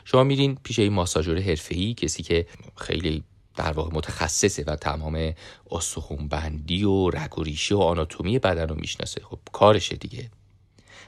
شما 0.05 0.23
میرین 0.23 0.57
پیش 0.63 0.79
این 0.79 0.93
ماساژور 0.93 1.39
حرفه‌ای 1.39 1.93
کسی 1.93 2.23
که 2.23 2.45
خیلی 2.75 3.23
در 3.55 3.71
واقع 3.71 3.95
متخصصه 3.95 4.63
و 4.67 4.75
تمام 4.75 5.33
استخونبندی 5.71 6.83
و 6.83 7.09
رگ 7.09 7.39
و 7.39 7.43
ریشه 7.43 7.75
و 7.75 7.79
آناتومی 7.79 8.39
بدن 8.39 8.67
رو 8.67 8.75
می‌شناسه. 8.75 9.21
خب 9.23 9.39
کارشه 9.51 9.95
دیگه. 9.95 10.29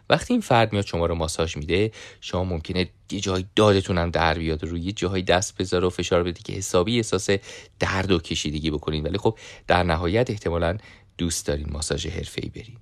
وقتی 0.09 0.33
این 0.33 0.41
فرد 0.41 0.73
میاد 0.73 0.85
شما 0.85 1.05
رو 1.05 1.15
ماساژ 1.15 1.57
میده 1.57 1.91
شما 2.21 2.43
ممکنه 2.43 2.89
یه 3.11 3.19
جای 3.19 3.45
دادتون 3.55 3.97
هم 3.97 4.11
در 4.11 4.33
بیاد 4.33 4.63
روی 4.63 4.81
یه 4.81 4.91
جاهای 4.91 5.21
دست 5.21 5.57
بذاره 5.57 5.87
و 5.87 5.89
فشار 5.89 6.23
بده 6.23 6.41
که 6.43 6.53
حسابی 6.53 6.97
احساس 6.97 7.29
درد 7.79 8.11
و 8.11 8.19
کشیدگی 8.19 8.71
بکنید 8.71 9.05
ولی 9.05 9.17
خب 9.17 9.37
در 9.67 9.83
نهایت 9.83 10.29
احتمالا 10.29 10.77
دوست 11.17 11.47
دارین 11.47 11.67
ماساژ 11.71 12.05
حرفه‌ای 12.05 12.49
برین. 12.49 12.77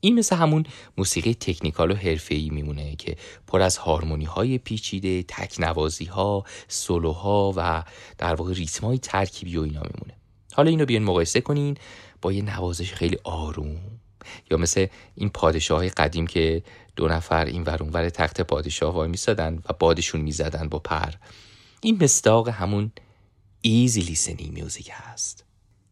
این 0.00 0.18
مثل 0.18 0.36
همون 0.36 0.64
موسیقی 0.98 1.34
technical 1.34 1.90
و 1.90 1.94
حرفه‌ای 1.94 2.50
میمونه 2.50 2.96
که 2.96 3.16
پر 3.46 3.62
از 3.62 3.76
هارمونی 3.76 4.24
های 4.24 4.58
پیچیده، 4.58 5.22
تکنوازی 5.22 6.04
ها، 6.04 6.44
سولوها 6.68 7.52
و 7.56 7.84
در 8.18 8.34
واقع 8.34 8.52
ریتم 8.52 8.86
های 8.86 8.98
ترکیبی 8.98 9.56
و 9.56 9.60
اینا 9.60 9.80
میمونه. 9.80 10.18
حالا 10.52 10.70
اینو 10.70 10.86
بیان 10.86 11.02
مقایسه 11.02 11.40
کنین 11.40 11.76
با 12.22 12.32
یه 12.32 12.42
نوازش 12.42 12.92
خیلی 12.92 13.18
آروم. 13.24 13.97
یا 14.50 14.56
مثل 14.56 14.86
این 15.14 15.28
پادشاه 15.28 15.78
های 15.78 15.88
قدیم 15.88 16.26
که 16.26 16.62
دو 16.96 17.08
نفر 17.08 17.44
این 17.44 17.62
ور 17.62 17.72
اون 17.72 17.82
ور 17.82 18.08
تخت 18.08 18.40
پادشاه 18.40 18.94
وای 18.94 19.08
میسادن 19.08 19.62
و 19.68 19.72
بادشون 19.78 20.20
می‌زدن 20.20 20.68
با 20.68 20.78
پر. 20.78 21.12
این 21.80 22.04
مصداق 22.04 22.48
همون 22.48 22.92
easy 23.60 24.00
listening 24.00 24.52
music 24.52 24.90
هست. 24.92 25.44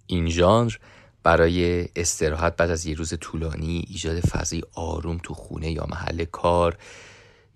این 0.07 0.31
ژانر 0.31 0.75
برای 1.23 1.89
استراحت 1.97 2.57
بعد 2.57 2.71
از 2.71 2.87
یه 2.87 2.95
روز 2.95 3.15
طولانی 3.21 3.85
ایجاد 3.89 4.21
فضای 4.21 4.63
آروم 4.75 5.19
تو 5.23 5.35
خونه 5.35 5.73
یا 5.73 5.87
محل 5.91 6.25
کار 6.25 6.79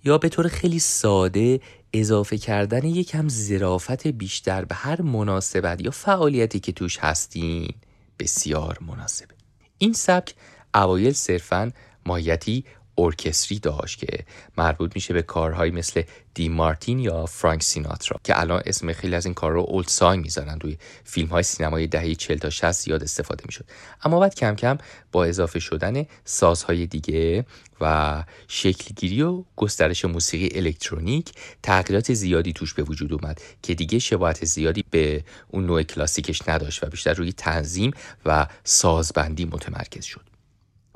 یا 0.04 0.18
به 0.18 0.28
طور 0.28 0.48
خیلی 0.48 0.78
ساده 0.78 1.60
اضافه 1.92 2.38
کردن 2.38 2.84
یکم 2.84 3.28
زرافت 3.28 4.06
بیشتر 4.06 4.64
به 4.64 4.74
هر 4.74 5.02
مناسبت 5.02 5.80
یا 5.80 5.90
فعالیتی 5.90 6.60
که 6.60 6.72
توش 6.72 6.98
هستین 6.98 7.74
بسیار 8.18 8.78
مناسبه. 8.80 9.34
این 9.78 9.92
سبک 9.92 10.34
اوایل 10.74 11.12
صرفا 11.12 11.72
ماهیتی 12.06 12.64
ارکستری 12.98 13.58
داشت 13.58 13.98
که 13.98 14.24
مربوط 14.58 14.92
میشه 14.94 15.14
به 15.14 15.22
کارهایی 15.22 15.72
مثل 15.72 16.02
دی 16.34 16.48
مارتین 16.48 16.98
یا 16.98 17.26
فرانک 17.26 17.62
سیناترا 17.62 18.20
که 18.24 18.40
الان 18.40 18.62
اسم 18.66 18.92
خیلی 18.92 19.14
از 19.14 19.24
این 19.24 19.34
کار 19.34 19.52
رو 19.52 19.60
اولد 19.68 19.86
سانگ 19.86 20.22
می‌ذارن 20.22 20.58
روی 20.60 20.78
فیلم 21.04 21.28
های 21.28 21.42
سینمایی 21.42 21.86
دهه 21.86 22.14
40 22.14 22.38
تا 22.38 22.50
60 22.50 22.72
زیاد 22.72 23.02
استفاده 23.02 23.42
می‌شد. 23.46 23.64
اما 24.02 24.20
بعد 24.20 24.34
کم 24.34 24.54
کم 24.54 24.78
با 25.12 25.24
اضافه 25.24 25.58
شدن 25.58 26.06
سازهای 26.24 26.86
دیگه 26.86 27.44
و 27.80 28.24
شکلگیری 28.48 29.22
و 29.22 29.44
گسترش 29.56 30.04
موسیقی 30.04 30.58
الکترونیک 30.58 31.32
تغییرات 31.62 32.14
زیادی 32.14 32.52
توش 32.52 32.74
به 32.74 32.82
وجود 32.82 33.12
اومد 33.12 33.40
که 33.62 33.74
دیگه 33.74 33.98
شباهت 33.98 34.44
زیادی 34.44 34.84
به 34.90 35.24
اون 35.48 35.66
نوع 35.66 35.82
کلاسیکش 35.82 36.48
نداشت 36.48 36.84
و 36.84 36.86
بیشتر 36.86 37.14
روی 37.14 37.32
تنظیم 37.32 37.90
و 38.26 38.46
سازبندی 38.64 39.44
متمرکز 39.44 40.04
شد. 40.04 40.29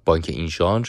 با 0.05 0.15
اینکه 0.15 0.33
این 0.33 0.49
ژانر 0.49 0.89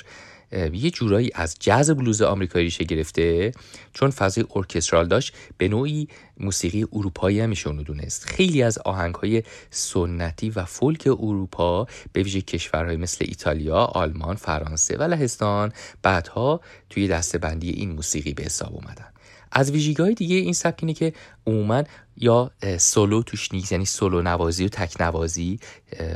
یه 0.73 0.91
جورایی 0.91 1.31
از 1.35 1.55
جاز 1.59 1.89
بلوز 1.89 2.21
آمریکایی 2.21 2.65
ریشه 2.65 2.83
گرفته 2.83 3.51
چون 3.93 4.09
فضای 4.09 4.45
ارکسترال 4.55 5.07
داشت 5.07 5.33
به 5.57 5.67
نوعی 5.67 6.07
موسیقی 6.39 6.85
اروپایی 6.93 7.39
هم 7.39 7.49
میشه 7.49 7.73
دونست. 7.73 8.25
خیلی 8.25 8.63
از 8.63 8.77
آهنگ 8.77 9.15
های 9.15 9.43
سنتی 9.69 10.49
و 10.49 10.65
فولک 10.65 11.07
اروپا 11.07 11.87
به 12.13 12.23
ویژه 12.23 12.41
کشورهای 12.41 12.97
مثل 12.97 13.25
ایتالیا، 13.27 13.77
آلمان، 13.77 14.35
فرانسه 14.35 14.97
و 14.97 15.03
لهستان 15.03 15.71
بعدها 16.03 16.61
توی 16.89 17.07
دستبندی 17.07 17.69
این 17.69 17.91
موسیقی 17.91 18.33
به 18.33 18.43
حساب 18.43 18.73
اومدن. 18.73 19.14
از 19.57 19.71
ویژگی 19.71 20.13
دیگه 20.13 20.35
این 20.35 20.53
سبک 20.53 20.79
اینه 20.81 20.93
که 20.93 21.13
عموما 21.47 21.83
یا 22.17 22.51
سولو 22.77 23.23
توش 23.23 23.53
نیست 23.53 23.71
یعنی 23.71 23.85
سولو 23.85 24.21
نوازی 24.21 24.65
و 24.65 24.69
تک 24.69 25.01
نوازی 25.01 25.59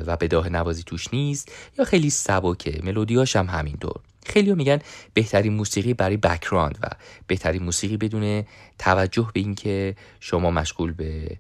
و 0.06 0.18
بداه 0.18 0.50
نوازی 0.50 0.84
توش 0.84 1.14
نیست 1.14 1.52
یا 1.78 1.86
خیلی 1.86 2.10
سبکه 2.10 2.80
ملودیاش 2.84 3.36
هم 3.36 3.48
همینطور. 3.48 3.96
خیلی 4.26 4.54
میگن 4.54 4.80
بهترین 5.14 5.54
موسیقی 5.54 5.94
برای 5.94 6.18
بکراند 6.18 6.78
و 6.84 6.88
بهترین 7.28 7.64
موسیقی 7.64 7.98
بدون 7.98 8.44
توجه 8.80 9.30
به 9.34 9.40
اینکه 9.40 9.96
شما 10.20 10.52
مشغول 10.52 10.92
به 10.92 11.38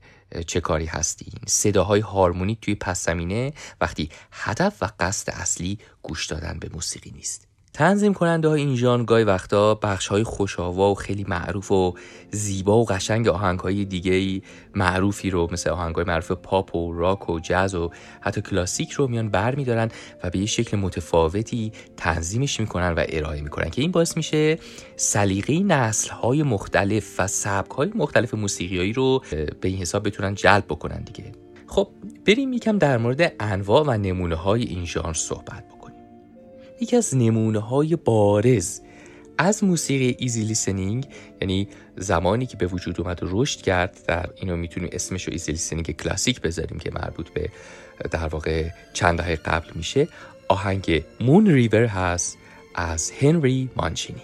چه 0.47 0.61
کاری 0.61 0.85
هستین. 0.85 1.33
صداهای 1.47 2.01
هارمونیک 2.01 2.61
توی 2.61 2.75
پس 2.75 3.05
زمینه 3.05 3.53
وقتی 3.81 4.09
هدف 4.31 4.83
و 4.83 4.89
قصد 4.99 5.29
اصلی 5.29 5.79
گوش 6.03 6.25
دادن 6.25 6.59
به 6.59 6.69
موسیقی 6.73 7.11
نیست. 7.11 7.48
تنظیم 7.73 8.13
کننده 8.13 8.47
های 8.47 8.61
این 8.61 8.75
ژانر 8.75 9.03
گاهی 9.03 9.23
وقتا 9.23 9.75
بخش 9.75 10.07
های 10.07 10.23
خوشاوا 10.23 10.91
و 10.91 10.95
خیلی 10.95 11.25
معروف 11.27 11.71
و 11.71 11.93
زیبا 12.31 12.77
و 12.77 12.85
قشنگ 12.85 13.27
آهنگ 13.27 13.59
های 13.59 13.85
دیگه 13.85 14.41
معروفی 14.75 15.29
رو 15.29 15.47
مثل 15.51 15.69
آهنگ 15.69 15.95
های 15.95 16.05
معروف 16.05 16.31
پاپ 16.31 16.75
و 16.75 16.93
راک 16.93 17.29
و 17.29 17.39
جز 17.39 17.75
و 17.75 17.89
حتی 18.21 18.41
کلاسیک 18.41 18.91
رو 18.91 19.07
میان 19.07 19.29
بر 19.29 19.55
میدارن 19.55 19.89
و 20.23 20.29
به 20.29 20.39
یه 20.39 20.45
شکل 20.45 20.77
متفاوتی 20.77 21.71
تنظیمش 21.97 22.59
می‌کنن 22.59 22.91
و 22.91 23.03
ارائه 23.09 23.41
می‌کنن 23.41 23.69
که 23.69 23.81
این 23.81 23.91
باعث 23.91 24.17
میشه 24.17 24.59
سلیقه 24.95 25.59
نسل 25.59 26.11
های 26.11 26.43
مختلف 26.43 27.19
و 27.19 27.27
سبک 27.27 27.71
های 27.71 27.91
مختلف 27.95 28.33
موسیقیایی 28.33 28.93
رو 28.93 29.23
به 29.61 29.67
این 29.67 29.77
حساب 29.77 30.07
بتونن 30.07 30.35
جلب 30.35 30.65
بکنن 30.65 31.01
دیگه. 31.01 31.31
خب 31.67 31.87
بریم 32.27 32.53
یکم 32.53 32.77
در 32.77 32.97
مورد 32.97 33.33
انواع 33.39 33.83
و 33.87 33.97
نمونه 33.97 34.35
های 34.35 34.63
این 34.63 34.85
ژانر 34.85 35.13
صحبت 35.13 35.78
یکی 36.81 36.95
از 36.95 37.15
نمونه 37.15 37.59
های 37.59 37.95
بارز 37.95 38.79
از 39.37 39.63
موسیقی 39.63 40.15
easy 40.19 40.43
listening 40.43 41.07
یعنی 41.41 41.67
زمانی 41.97 42.45
که 42.45 42.57
به 42.57 42.67
وجود 42.67 43.01
اومد 43.01 43.23
و 43.23 43.27
رشد 43.29 43.61
کرد 43.61 43.97
در 44.07 44.29
اینو 44.35 44.55
می‌تونیم 44.55 44.89
اسمش 44.91 45.23
رو 45.23 45.33
easy 45.33 45.51
listening 45.51 45.91
کلاسیک 45.91 46.41
بذاریم 46.41 46.79
که 46.79 46.91
مربوط 46.91 47.29
به 47.29 47.49
در 48.11 48.27
واقع 48.27 48.69
چند 48.93 49.17
دهه 49.17 49.35
قبل 49.35 49.69
میشه 49.75 50.07
آهنگ 50.47 51.03
مون 51.19 51.47
ریور 51.47 51.85
هست 51.85 52.37
از 52.75 53.11
هنری 53.11 53.69
مانچینی 53.75 54.21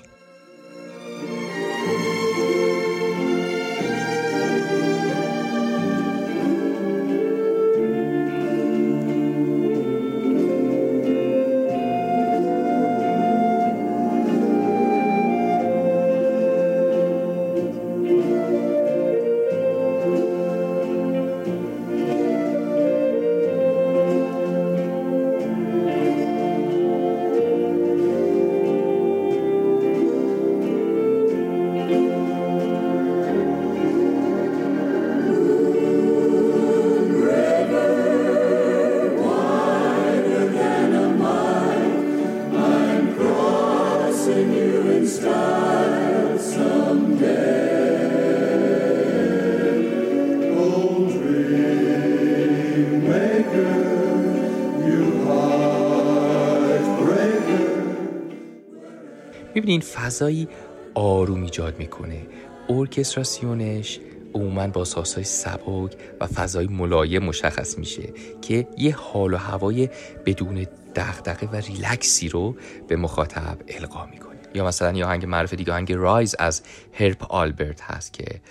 این 59.68 59.82
فضایی 59.82 60.48
آروم 60.94 61.44
ایجاد 61.44 61.80
می‌کنه. 61.80 62.22
ارکستراسیونش 62.70 64.00
عموما 64.34 64.68
با 64.68 64.86
ساسای 64.86 65.24
سبک 65.24 65.98
و 66.22 66.28
فضای 66.28 66.68
ملایم 66.68 67.24
مشخص 67.24 67.78
میشه 67.78 68.14
که 68.42 68.68
یه 68.78 68.96
حال 68.96 69.34
و 69.34 69.38
هوای 69.38 69.90
بدون 70.26 70.68
دغدغه 70.96 71.48
و 71.48 71.56
ریلکسی 71.56 72.30
رو 72.30 72.56
به 72.88 72.96
مخاطب 72.96 73.58
القا 73.68 74.06
می‌کنه. 74.06 74.40
یا 74.54 74.66
مثلا 74.66 74.98
یه 74.98 75.06
آهنگ 75.06 75.26
معروف 75.26 75.54
دیگه 75.54 75.74
آهنگ 75.74 75.94
رایز 75.94 76.36
از 76.40 76.62
هرپ 76.94 77.32
آلبرت 77.32 77.82
هست 77.82 78.14
که 78.14 78.42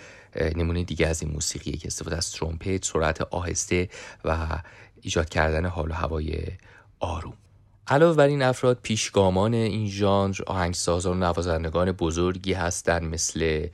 نمونه 0.57 0.85
دیگه 0.85 1.07
از 1.07 1.23
این 1.23 1.33
موسیقیه 1.33 1.77
که 1.77 1.87
استفاده 1.87 2.17
از 2.17 2.33
ترومپت 2.33 2.85
سرعت 2.85 3.23
آهسته 3.23 3.89
و 4.25 4.47
ایجاد 5.03 5.29
کردن 5.29 5.67
حال 5.67 5.91
و 5.91 5.95
هوای 5.95 6.39
آروم. 7.01 7.35
علاوه 7.89 8.17
بر 8.17 8.27
این 8.27 8.43
افراد 8.43 8.79
پیشگامان 8.83 9.55
این 9.55 9.89
ژانر 9.89 10.37
آهنگسازان 10.47 11.17
و 11.17 11.21
نوازندگان 11.21 11.93
بزرگی 11.93 12.53
هستند 12.53 13.03
مثل 13.03 13.67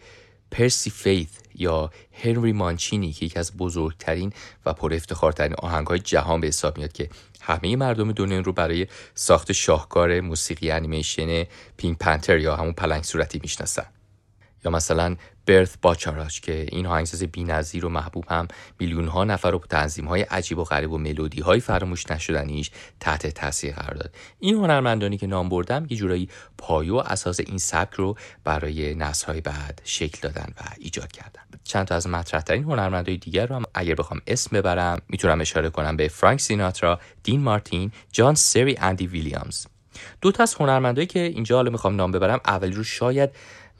پرسی 0.50 0.90
فیث 0.90 1.28
یا 1.54 1.90
هنری 2.12 2.52
مانچینی 2.52 3.12
که 3.12 3.26
یکی 3.26 3.38
از 3.38 3.56
بزرگترین 3.56 4.32
و 4.66 4.72
پر 4.72 4.94
افتخارترین 4.94 5.54
آهنگهای 5.54 5.98
جهان 5.98 6.40
به 6.40 6.46
حساب 6.46 6.78
میاد 6.78 6.92
که 6.92 7.10
همه 7.40 7.76
مردم 7.76 8.12
دنیا 8.12 8.40
رو 8.40 8.52
برای 8.52 8.86
ساخت 9.14 9.52
شاهکار 9.52 10.20
موسیقی 10.20 10.70
انیمیشن 10.70 11.44
پینک 11.76 11.98
پنتر 11.98 12.38
یا 12.38 12.56
همون 12.56 12.72
پلنگ 12.72 13.02
صورتی 13.02 13.40
می‌شناسن. 13.42 13.86
یا 14.64 14.70
مثلا 14.70 15.16
برث 15.46 15.76
باچاراش 15.82 16.40
که 16.40 16.66
این 16.68 16.86
آهنگساز 16.86 17.22
بی‌نظیر 17.22 17.86
و 17.86 17.88
محبوب 17.88 18.24
هم 18.28 18.48
میلیون 18.78 19.08
ها 19.08 19.24
نفر 19.24 19.50
رو 19.50 19.58
تنظیم 19.58 20.08
های 20.08 20.22
عجیب 20.22 20.58
و 20.58 20.64
غریب 20.64 20.92
و 20.92 20.98
ملودی 20.98 21.40
های 21.40 21.60
فراموش 21.60 22.10
نشدنیش 22.10 22.70
تحت 23.00 23.26
تاثیر 23.26 23.74
قرار 23.74 23.94
داد. 23.94 24.14
این 24.38 24.54
هنرمندانی 24.54 25.18
که 25.18 25.26
نام 25.26 25.48
بردم 25.48 25.86
یه 25.90 25.96
جورایی 25.96 26.28
پایه 26.58 26.92
و 26.92 26.96
اساس 26.96 27.40
این 27.40 27.58
سبک 27.58 27.94
رو 27.94 28.16
برای 28.44 28.94
نسل 28.94 29.26
های 29.26 29.40
بعد 29.40 29.82
شکل 29.84 30.28
دادن 30.28 30.52
و 30.56 30.62
ایجاد 30.78 31.12
کردن. 31.12 31.42
چند 31.64 31.86
تا 31.86 31.94
از 31.94 32.06
مطرحترین 32.06 32.64
هنرمندای 32.64 33.16
دیگر 33.16 33.46
رو 33.46 33.56
هم 33.56 33.62
اگر 33.74 33.94
بخوام 33.94 34.20
اسم 34.26 34.56
ببرم 34.56 34.98
می‌تونم 35.08 35.40
اشاره 35.40 35.70
کنم 35.70 35.96
به 35.96 36.08
فرانک 36.08 36.40
سیناترا، 36.40 37.00
دین 37.22 37.40
مارتین، 37.40 37.92
جان 38.12 38.34
سری 38.34 38.76
اندی 38.78 39.06
ویلیامز. 39.06 39.66
دو 40.20 40.32
تا 40.32 40.42
از 40.42 40.54
هنرمندایی 40.54 41.06
که 41.06 41.20
اینجا 41.20 41.56
حالا 41.56 41.70
می‌خوام 41.70 41.96
نام 41.96 42.10
ببرم 42.10 42.40
اولی 42.46 42.72
رو 42.72 42.84
شاید 42.84 43.30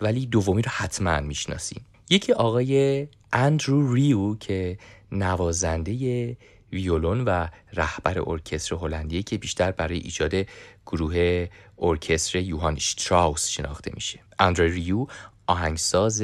ولی 0.01 0.27
دومی 0.27 0.63
رو 0.63 0.71
حتما 0.71 1.21
می‌شناسیم 1.21 1.87
یکی 2.11 2.33
آقای 2.33 3.09
اندرو 3.33 3.95
ریو 3.95 4.35
که 4.35 4.79
نوازنده 5.13 6.37
ویولون 6.73 7.21
و 7.21 7.47
رهبر 7.73 8.31
ارکستر 8.31 8.75
هلندی 8.75 9.23
که 9.23 9.39
بیشتر 9.39 9.71
برای 9.71 9.99
ایجاد 9.99 10.35
گروه 10.87 11.47
ارکستر 11.79 12.39
یوهان 12.39 12.79
شتراوس 12.79 13.49
شناخته 13.49 13.91
میشه. 13.95 14.21
اندرو 14.39 14.67
ریو 14.67 15.07
آهنگساز 15.51 16.23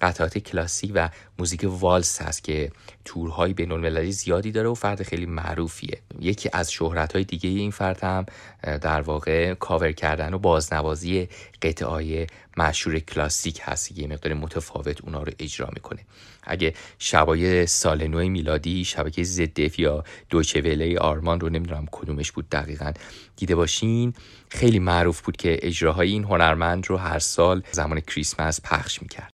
قطعات 0.00 0.38
کلاسیک 0.38 0.92
و 0.94 1.08
موزیک 1.38 1.66
والس 1.68 2.22
هست 2.22 2.44
که 2.44 2.70
تورهای 3.04 3.52
بین 3.52 4.10
زیادی 4.10 4.52
داره 4.52 4.68
و 4.68 4.74
فرد 4.74 5.02
خیلی 5.02 5.26
معروفیه. 5.26 5.98
یکی 6.20 6.50
از 6.52 6.72
شهرت 6.72 7.16
دیگه 7.16 7.48
این 7.48 7.70
فرد 7.70 8.04
هم 8.04 8.26
در 8.62 9.00
واقع 9.00 9.54
کاور 9.54 9.92
کردن 9.92 10.34
و 10.34 10.38
بازنوازی 10.38 11.28
قطعای 11.62 12.26
مشهور 12.56 12.98
کلاسیک 12.98 13.60
هست. 13.62 13.98
یه 13.98 14.06
مقدار 14.06 14.34
متفاوت 14.34 15.00
اونا 15.00 15.22
رو 15.22 15.32
اجرا 15.38 15.70
می‌کنه. 15.74 16.00
اگه 16.46 16.74
شبای 16.98 17.66
سال 17.66 18.06
نو 18.06 18.28
میلادی 18.28 18.84
شبکه 18.84 19.22
زدف 19.22 19.78
یا 19.78 20.04
دوچه 20.30 20.98
آرمان 21.00 21.40
رو 21.40 21.48
نمی‌دونم 21.48 21.86
کدومش 21.92 22.32
بود 22.32 22.48
دقیقا 22.50 22.92
دیده 23.36 23.54
باشین. 23.54 24.14
خیلی 24.48 24.78
معروف 24.78 25.20
بود 25.20 25.36
که 25.36 25.58
اجراهای 25.62 26.10
این 26.10 26.24
هنرمند 26.24 26.86
رو 26.86 26.96
هر 26.96 27.18
سال 27.18 27.62
زمان 27.72 28.00
کریسمس 28.00 28.60
پخش 28.60 29.02
می‌کرد. 29.02 29.32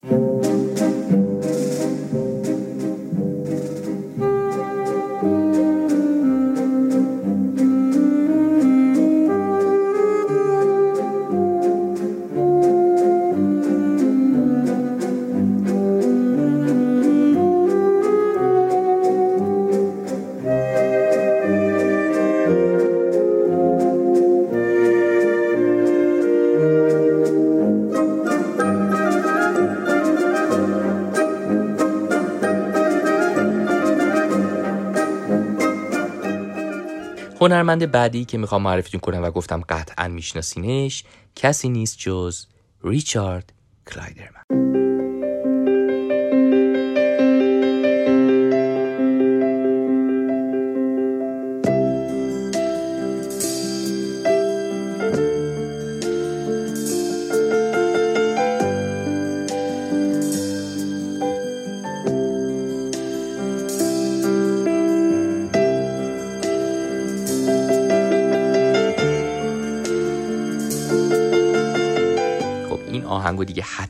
هنرمند 37.52 37.90
بعدی 37.90 38.24
که 38.24 38.38
می‌خوام 38.38 38.62
معرفتون 38.62 39.00
کنم 39.00 39.22
و 39.22 39.30
گفتم 39.30 39.60
قطعا 39.68 40.08
میشناسینش 40.08 41.04
کسی 41.36 41.68
نیست 41.68 41.98
جز 41.98 42.46
ریچارد 42.84 43.52
کلایدرمن. 43.86 44.39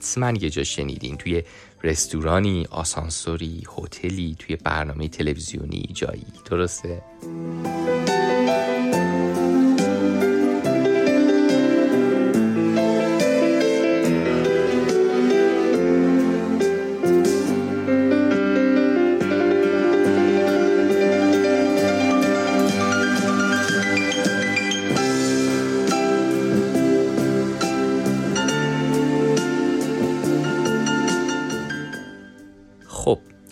حتما 0.00 0.30
یه 0.40 0.50
جا 0.50 0.64
شنیدین. 0.64 1.16
توی 1.16 1.42
رستورانی 1.82 2.66
آسانسوری 2.70 3.62
هتلی 3.78 4.36
توی 4.38 4.56
برنامه 4.56 5.08
تلویزیونی 5.08 5.90
جایی. 5.94 6.26
درسته؟ 6.50 7.02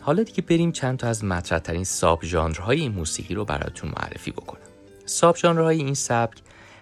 حالا 0.08 0.22
دیگه 0.22 0.42
بریم 0.42 0.72
چند 0.72 0.98
تا 0.98 1.08
از 1.08 1.24
مطرحترین 1.24 1.84
sub 1.84 2.24
ژانرهای 2.24 2.80
این 2.80 2.92
موسیقی 2.92 3.34
رو 3.34 3.44
براتون 3.44 3.90
معرفی 3.90 4.30
بکنم. 4.30 4.68
sub 5.04 5.36
ژانرهای 5.36 5.76
این 5.76 5.94
سبک 5.94 6.38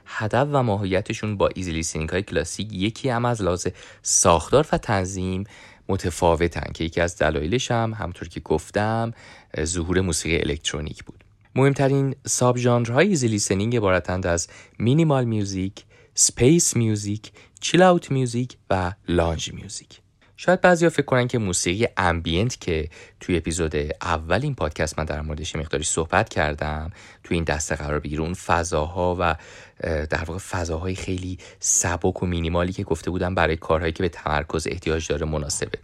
هدف 0.07 0.49
و 0.53 0.63
ماهیتشون 0.63 1.37
با 1.37 1.49
easy 1.55 1.73
listening 1.73 2.09
های 2.09 2.23
کلاسیک 2.23 2.73
یکیه 2.73 3.09
اما 3.09 3.25
از 3.25 3.43
لحاظ 3.43 3.67
ساختار 4.03 4.67
و 4.73 4.79
تنظیم 4.79 5.45
متفاوتن 5.89 6.73
که 6.73 6.85
یکی 6.85 7.01
از 7.01 7.19
دلایلش 7.19 7.71
هم 7.71 7.95
همونطور 7.95 8.29
که 8.29 8.41
گفتم 8.41 9.13
ظهور 9.61 10.01
موسیقی 10.01 10.37
الکترونیک 10.37 11.05
بود. 11.05 11.25
مهمترین 11.55 12.15
sub 12.27 12.59
ژانرهای 12.59 13.09
easy 13.09 13.29
listening 13.29 13.77
عبارتند 13.77 14.27
از 14.27 14.49
minimal 14.79 15.25
music، 15.25 15.85
space 16.15 16.77
music، 16.77 17.33
chill 17.61 17.83
out 17.83 18.11
music 18.11 18.57
و 18.71 18.93
lounge 19.09 19.53
music 19.53 20.01
شاید 20.37 20.61
بعضیا 20.61 20.91
فکر 20.91 21.03
کنن 21.03 21.29
که 21.29 21.39
موسیقی 21.39 21.89
ambient 21.97 22.61
که 22.61 22.89
توی 23.21 23.37
اپیزود 23.37 23.77
اول 24.03 24.41
این 24.43 24.55
پادکست 24.55 24.99
من 24.99 25.05
در 25.05 25.21
موردش 25.21 25.57
مقداری 25.57 25.85
صحبت 25.85 26.29
کردم 26.29 26.91
توی 27.25 27.35
این 27.35 27.45
دسته 27.45 27.75
قرار 27.75 27.99
بگیره 27.99 28.23
اون 28.23 28.35
فضاها 28.35 29.17
و 29.21 29.37
در 29.83 30.25
واقع 30.25 30.39
فضاهای 30.39 30.95
خیلی 30.95 31.39
سبک 31.61 32.23
و 32.23 32.27
مینیمالی 32.27 32.73
که 32.73 32.85
گفته 32.85 33.11
بودم 33.11 33.35
برای 33.35 33.57
کارهایی 33.57 33.93
که 33.93 34.03
به 34.03 34.09
تمرکز 34.09 34.67
احتیاج 34.67 35.09
داره 35.09 35.27
مناسبه. 35.27 35.79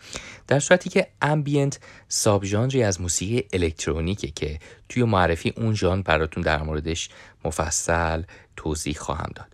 در 0.49 0.61
صورتی 0.61 0.91
که 0.91 1.07
ambient 1.23 1.81
sub 2.09 2.45
ژانری 2.45 2.83
از 2.83 3.01
موسیقی 3.01 3.49
الکترونیکه 3.53 4.29
که 4.29 4.59
توی 4.89 5.05
معرفی 5.05 5.53
اون 5.57 5.75
ژانر 5.75 6.03
براتون 6.03 6.43
در 6.43 6.63
موردش 6.63 7.09
مفصل 7.45 8.23
توضیح 8.57 8.95
خواهم 8.95 9.31
داد. 9.35 9.47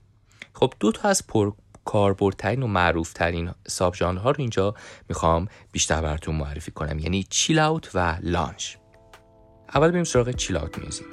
خب 0.53 0.75
دو 0.81 0.93
تا 0.93 1.09
از 1.09 1.27
کاربردترین 1.89 2.63
و 2.63 2.67
معروفترین 2.67 3.51
ساب 3.67 3.95
ها 3.95 4.31
رو 4.31 4.35
اینجا 4.39 4.75
می‌خوام 5.09 5.49
بیشتر 5.73 6.01
براتون 6.03 6.35
معرفی 6.35 6.71
کنم. 6.71 6.99
یعنی 6.99 7.27
چیل 7.31 7.59
اوت 7.59 7.91
و 7.95 8.19
لانچ. 8.23 8.77
اول 9.75 9.91
بریم 9.91 10.05
سراغ 10.05 10.31
چیل 10.31 10.57
اوت 10.57 10.79
میوزیک. 10.79 11.07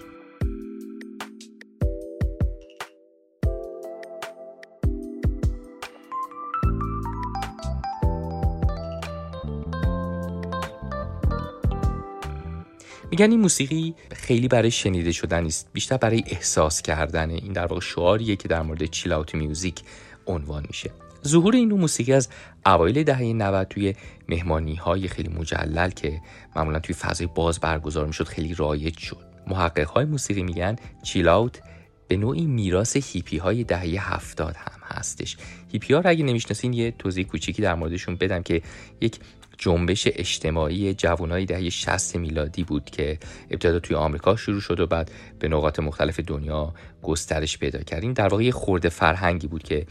میگن 13.11 13.31
این 13.31 13.39
موسیقی 13.39 13.95
خیلی 14.11 14.47
برای 14.47 14.71
شنیده 14.71 15.11
شدن 15.11 15.43
نیست 15.43 15.69
بیشتر 15.73 15.97
برای 15.97 16.23
احساس 16.27 16.81
کردن 16.81 17.29
این 17.29 17.53
در 17.53 17.65
واقع 17.65 17.81
شعاریه 17.81 18.35
که 18.35 18.47
در 18.47 18.61
مورد 18.61 18.85
چیل 18.85 19.11
اوت 19.11 19.35
میوزیک 19.35 19.81
عنوان 20.27 20.63
میشه. 20.67 20.91
ظهور 21.27 21.55
این 21.55 21.69
نوع 21.69 21.79
موسیقی 21.79 22.13
از 22.13 22.29
اوایل 22.65 23.03
دهه 23.03 23.23
90 23.23 23.67
توی 23.67 23.95
مهمانی 24.29 24.75
های 24.75 25.07
خیلی 25.07 25.29
مجلل 25.29 25.89
که 25.89 26.21
معمولا 26.55 26.79
توی 26.79 26.95
فضای 26.95 27.27
باز 27.27 27.59
برگزار 27.59 28.05
می‌شد 28.07 28.27
خیلی 28.27 28.53
رایج 28.53 28.97
شد. 28.97 29.25
محقق 29.47 29.87
های 29.87 30.05
موسیقی 30.05 30.43
میگن 30.43 30.75
چیلاوت 31.03 31.61
به 32.07 32.17
نوعی 32.17 32.45
میراث 32.45 32.97
هیپی 32.97 33.37
های 33.37 33.63
دهه 33.63 34.13
هفتاد 34.13 34.55
هم 34.55 34.81
هستش. 34.97 35.37
هیپی 35.71 35.93
ها 35.93 35.99
رو 35.99 36.09
اگه 36.09 36.23
نمی‌شناسین 36.23 36.73
یه 36.73 36.91
توضیح 36.91 37.25
کوچیکی 37.25 37.61
در 37.61 37.75
موردشون 37.75 38.15
بدم 38.15 38.43
که 38.43 38.61
یک 39.01 39.19
جنبش 39.57 40.07
اجتماعی 40.07 40.93
جوانای 40.93 41.45
دهه 41.45 41.69
60 41.69 42.15
میلادی 42.15 42.63
بود 42.63 42.85
که 42.85 43.19
ابتدا 43.51 43.79
توی 43.79 43.95
آمریکا 43.95 44.35
شروع 44.35 44.61
شد 44.61 44.79
و 44.79 44.87
بعد 44.87 45.11
به 45.39 45.47
نقاط 45.47 45.79
مختلف 45.79 46.19
دنیا 46.19 46.73
گسترش 47.05 47.57
پیدا 47.57 47.79
کرد. 47.79 48.03
این 48.03 48.13
در 48.13 48.27
واقع 48.27 48.43
یه 48.43 48.51
خورده 48.51 48.89
فرهنگی 48.89 49.47
بود 49.47 49.63
که 49.63 49.85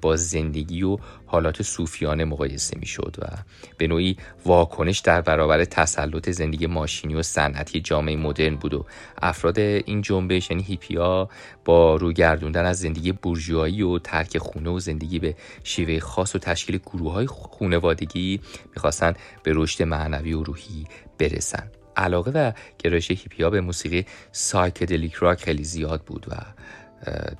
با 0.00 0.16
زندگی 0.16 0.82
و 0.82 0.98
حالات 1.26 1.62
صوفیانه 1.62 2.24
مقایسه 2.24 2.78
می‌شد 2.78 3.16
و 3.18 3.26
به 3.78 3.86
نوعی 3.86 4.16
واکنش 4.46 4.98
در 4.98 5.20
برابر 5.20 5.64
تسلط 5.64 6.30
زندگی 6.30 6.66
ماشینی 6.66 7.14
و 7.14 7.22
صنعتی 7.22 7.80
جامعه 7.80 8.16
مدرن 8.16 8.56
بود 8.56 8.74
و 8.74 8.86
افراد 9.22 9.58
این 9.58 10.02
جنبش 10.02 10.50
یعنی 10.50 10.62
هیپیا 10.62 11.28
با 11.64 11.96
روگردوندن 11.96 12.64
از 12.64 12.78
زندگی 12.78 13.12
بورژوایی 13.12 13.82
و 13.82 13.98
ترک 13.98 14.38
خونه 14.38 14.70
و 14.70 14.78
زندگی 14.78 15.18
به 15.18 15.34
شیوه 15.64 16.00
خاص 16.00 16.34
و 16.34 16.38
تشکیل 16.38 16.78
گروه 16.78 17.12
های 17.12 17.26
خونوادگی 17.26 18.40
می‌خواستن 18.74 19.14
به 19.42 19.52
رشد 19.54 19.82
معنوی 19.82 20.32
و 20.32 20.42
روحی 20.42 20.84
برسن. 21.18 21.70
علاقه 22.00 22.30
و 22.30 22.52
گرایش 22.78 23.10
هیپیا 23.10 23.50
به 23.50 23.60
موسیقی 23.60 24.06
سایکدلیک 24.32 25.14
راک 25.14 25.44
خیلی 25.44 25.64
زیاد 25.64 26.02
بود 26.02 26.26
و 26.28 26.34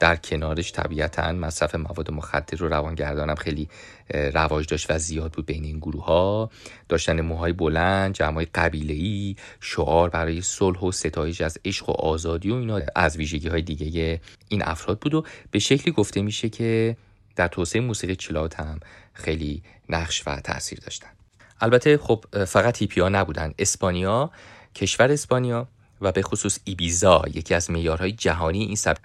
در 0.01 0.16
کنارش 0.16 0.73
طبیعتا 0.73 1.33
مصرف 1.33 1.75
مواد 1.75 2.11
مخدر 2.11 2.62
و 2.64 2.68
روانگردانم 2.68 3.35
خیلی 3.35 3.68
رواج 4.14 4.66
داشت 4.66 4.90
و 4.90 4.99
زیاد 4.99 5.33
بود 5.33 5.46
بین 5.46 5.64
این 5.64 5.79
گروه 5.79 6.05
ها. 6.05 6.51
داشتن 6.88 7.20
موهای 7.20 7.53
بلند 7.53 8.14
جمعای 8.14 8.46
قبیله 8.55 8.94
ای 8.94 9.37
شعار 9.61 10.11
برای 10.11 10.40
صلح 10.42 10.81
و 10.81 10.92
ستایش 10.92 11.40
از 11.40 11.59
عشق 11.64 11.88
و 11.88 11.92
آزادی 11.92 12.51
و 12.51 12.55
اینا 12.55 12.81
از 12.96 13.16
ویژگی 13.16 13.49
های 13.49 13.62
دیگه 13.62 14.20
این 14.49 14.62
افراد 14.62 14.99
بود 14.99 15.14
و 15.14 15.25
به 15.51 15.59
شکلی 15.59 15.92
گفته 15.92 16.23
میشه 16.23 16.49
که 16.49 16.96
در 17.37 17.49
توسعه 17.49 17.83
موسیقی 17.83 18.16
چلات 18.16 18.61
هم 18.61 18.81
خیلی 19.12 19.62
نقش 19.88 20.23
و 20.27 20.40
تاثیر 20.40 20.79
داشتن. 20.79 21.20
البته 21.61 21.99
خب 21.99 22.44
فقط 22.44 22.79
هیپی 22.79 23.01
ها 23.01 23.09
نبودن. 23.09 23.55
اسپانیا 23.59 24.31
کشور 24.75 25.12
اسپانیا 25.12 25.68
و 26.01 26.12
به 26.12 26.23
خصوص 26.23 26.59
ایبیزا 26.64 27.23
یکی 27.35 27.55
از 27.55 27.70
معیارهای 27.70 28.12
جهانی 28.12 28.64
این 28.64 28.77
سبک 28.77 29.01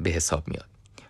به 0.00 0.10
حساب 0.10 0.48
میاد. 0.48 0.66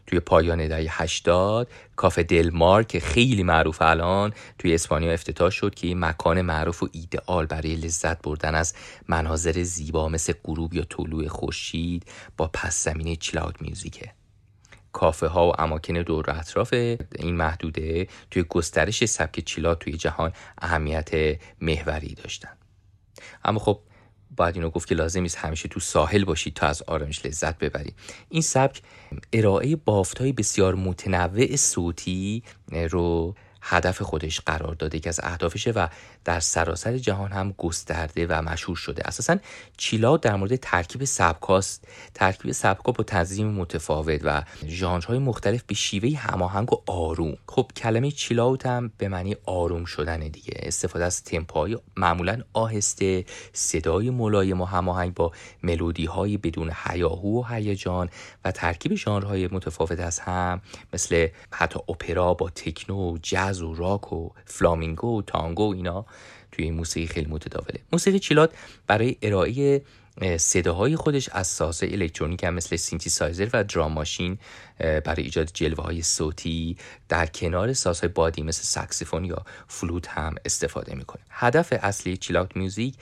توی 0.06 0.20
پایان 0.20 0.68
دهه 0.68 1.02
80 1.02 1.68
کافه 1.96 2.22
دلمار 2.22 2.82
که 2.82 3.00
خیلی 3.00 3.42
معروف 3.42 3.82
الان 3.82 4.32
توی 4.58 4.74
اسپانیا 4.74 5.12
افتتاح 5.12 5.50
شد 5.50 5.74
که 5.74 5.94
مکان 5.94 6.42
معروف 6.42 6.82
و 6.82 6.88
ایدئال 6.92 7.46
برای 7.46 7.76
لذت 7.76 8.22
بردن 8.22 8.54
از 8.54 8.74
مناظر 9.08 9.62
زیبا 9.62 10.08
مثل 10.08 10.32
غروب 10.44 10.74
یا 10.74 10.84
طلوع 10.84 11.28
خورشید 11.28 12.04
با 12.36 12.50
پس 12.52 12.84
زمینه 12.84 13.16
چلاود 13.16 13.56
میوزیکه. 13.60 14.12
کافه 14.92 15.26
ها 15.26 15.48
و 15.48 15.60
اماکن 15.60 15.94
دور 15.94 16.30
اطراف 16.30 16.72
این 16.72 17.36
محدوده 17.36 18.08
توی 18.30 18.42
گسترش 18.42 19.04
سبک 19.04 19.40
چیلات 19.40 19.78
توی 19.78 19.92
جهان 19.92 20.32
اهمیت 20.58 21.38
محوری 21.60 22.14
داشتن. 22.14 22.56
اما 23.44 23.58
خب 23.58 23.80
باید 24.36 24.54
اینو 24.54 24.70
گفت 24.70 24.88
که 24.88 24.94
لازم 24.94 25.22
نیست 25.22 25.38
همیشه 25.38 25.68
تو 25.68 25.80
ساحل 25.80 26.24
باشید 26.24 26.54
تا 26.54 26.66
از 26.66 26.82
آرامش 26.82 27.26
لذت 27.26 27.58
ببرید. 27.58 27.94
این 28.28 28.42
سبک 28.42 28.82
ارائه 29.32 29.76
بافتهای 29.76 30.32
بسیار 30.32 30.74
متنوع 30.74 31.56
صوتی 31.56 32.42
رو 32.90 33.34
هدف 33.62 34.02
خودش 34.02 34.40
قرار 34.40 34.74
داده 34.74 34.98
که 34.98 35.08
از 35.08 35.20
اهدافشه 35.22 35.70
و 35.70 35.88
در 36.24 36.40
سراسر 36.40 36.98
جهان 36.98 37.32
هم 37.32 37.54
گسترده 37.58 38.26
و 38.26 38.42
مشهور 38.42 38.76
شده. 38.76 39.02
اساسا 39.08 39.36
چیلا 39.76 40.16
در 40.16 40.36
مورد 40.36 40.56
ترکیب 40.56 41.04
سبکاست. 41.04 41.88
ترکیب 42.14 42.52
سبکا 42.52 42.92
با 42.92 43.04
تنظیم 43.04 43.48
متفاوت 43.48 44.20
و 44.24 44.42
ژانرهای 44.66 45.18
مختلف 45.18 45.62
به 45.62 45.74
شیوه 45.74 46.18
هماهنگ 46.18 46.72
و 46.72 46.82
آروم. 46.86 47.36
خب 47.46 47.70
کلمه 47.76 48.10
چیلاوت 48.10 48.66
هم 48.66 48.92
به 48.98 49.08
معنی 49.08 49.36
آروم 49.46 49.84
شدن 49.84 50.20
دیگه. 50.20 50.54
استفاده 50.56 51.04
از 51.04 51.24
تمپای 51.24 51.78
معمولا 51.96 52.42
آهسته 52.52 53.24
صدای 53.52 54.10
ملایم 54.10 54.60
و 54.60 54.64
هماهنگ 54.64 55.14
با 55.14 55.32
ملودی 55.62 56.04
های 56.04 56.36
بدون 56.36 56.72
هیاهو 56.84 57.40
و 57.40 57.44
هیجان 57.44 58.10
و 58.44 58.52
ترکیب 58.52 58.94
ژانرهای 58.94 59.48
متفاوت 59.52 60.00
از 60.00 60.20
هم 60.20 60.60
مثل 60.92 61.28
حتی 61.50 61.80
اپرا 61.88 62.34
با 62.34 62.50
تکنو 62.50 63.18
جز 63.50 63.62
و 63.62 63.74
راک 63.74 64.12
و 64.12 64.30
فلامینگو 64.44 65.18
و 65.18 65.22
تانگو 65.22 65.74
اینا 65.74 66.06
توی 66.52 66.70
موسیقی 66.70 67.06
خیلی 67.06 67.30
متداوله. 67.30 67.80
موسیقی 67.92 68.18
چیلات 68.18 68.50
برای 68.86 69.16
ارائه 69.22 69.82
صداهای 70.36 70.96
خودش 70.96 71.28
از 71.28 71.46
سازهای 71.46 71.92
الکترونیک 71.92 72.44
هم 72.44 72.54
مثل 72.54 72.76
سینتی 72.76 73.10
سایزر 73.10 73.48
و 73.52 73.64
drum 73.64 73.92
machine 73.92 74.38
برای 74.78 75.22
ایجاد 75.22 75.50
جلوه 75.54 75.84
های 75.84 76.02
صوتی 76.02 76.76
در 77.08 77.26
کنار 77.26 77.72
سازهای 77.72 78.08
بادی 78.08 78.42
مثل 78.42 78.62
ساکسیفون 78.62 79.24
یا 79.24 79.44
فلوت 79.68 80.08
هم 80.08 80.34
استفاده 80.44 80.94
می‌کنه. 80.94 81.22
هدف 81.30 81.72
اصلی 81.82 82.16
chill 82.16 82.41
out 82.41 82.56
music 82.56 82.94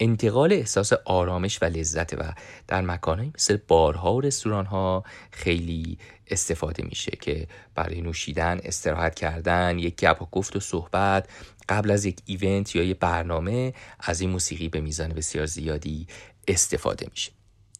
انتقال 0.00 0.52
احساس 0.52 0.92
آرامش 0.92 1.62
و 1.62 1.64
لذت 1.64 2.14
و 2.14 2.32
در 2.68 2.80
مکانهایی 2.80 3.32
مثل 3.34 3.58
بارها 3.68 4.14
و 4.14 4.20
رستوران 4.20 4.66
ها 4.66 5.04
خیلی 5.30 5.98
استفاده 6.26 6.82
میشه 6.82 7.10
که 7.20 7.46
برای 7.74 8.00
نوشیدن 8.00 8.60
استراحت 8.64 9.14
کردن 9.14 9.78
یک 9.78 9.96
گپ 9.96 10.22
و 10.22 10.26
گفت 10.32 10.56
و 10.56 10.60
صحبت 10.60 11.28
قبل 11.68 11.90
از 11.90 12.04
یک 12.04 12.18
ایونت 12.24 12.76
یا 12.76 12.82
یک 12.82 12.98
برنامه 12.98 13.74
از 14.00 14.20
این 14.20 14.30
موسیقی 14.30 14.68
به 14.68 14.80
میزان 14.80 15.08
بسیار 15.08 15.46
زیادی 15.46 16.06
استفاده 16.48 17.06
میشه. 17.10 17.32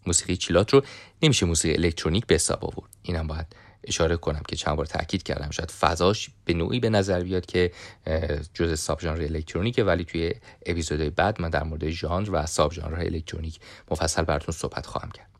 موسیقی 0.06 0.36
چیلات 0.36 0.74
رو 0.74 0.82
نمیشه 1.22 1.46
موسیقی 1.46 1.74
الکترونیک 1.74 2.26
به 2.26 2.34
حساب 2.34 2.64
آورد. 2.64 2.90
اینم 3.02 3.26
باید 3.26 3.46
اشاره 3.84 4.16
کنم 4.16 4.42
که 4.48 4.56
چند 4.56 4.76
بار 4.76 4.86
تاکید 4.86 5.22
کردم. 5.22 5.50
شاید 5.50 5.70
فضاش 5.70 6.30
به 6.44 6.54
نوعی 6.54 6.80
به 6.80 6.90
نظر 6.90 7.22
بیاد 7.22 7.46
که 7.46 7.72
جز 8.54 8.80
ساب 8.80 9.00
ژانر 9.00 9.22
الکترونیکه 9.22 9.84
ولی 9.84 10.04
توی 10.04 10.34
اپیزودهای 10.66 11.10
بعد 11.10 11.40
من 11.40 11.50
در 11.50 11.62
مورد 11.62 11.90
ژانر 11.90 12.28
و 12.32 12.46
ساب 12.46 12.72
ژانر 12.72 13.00
الکترونیک 13.00 13.60
مفصل 13.90 14.22
براتون 14.22 14.54
صحبت 14.54 14.86
خواهم 14.86 15.10
کرد. 15.10 15.30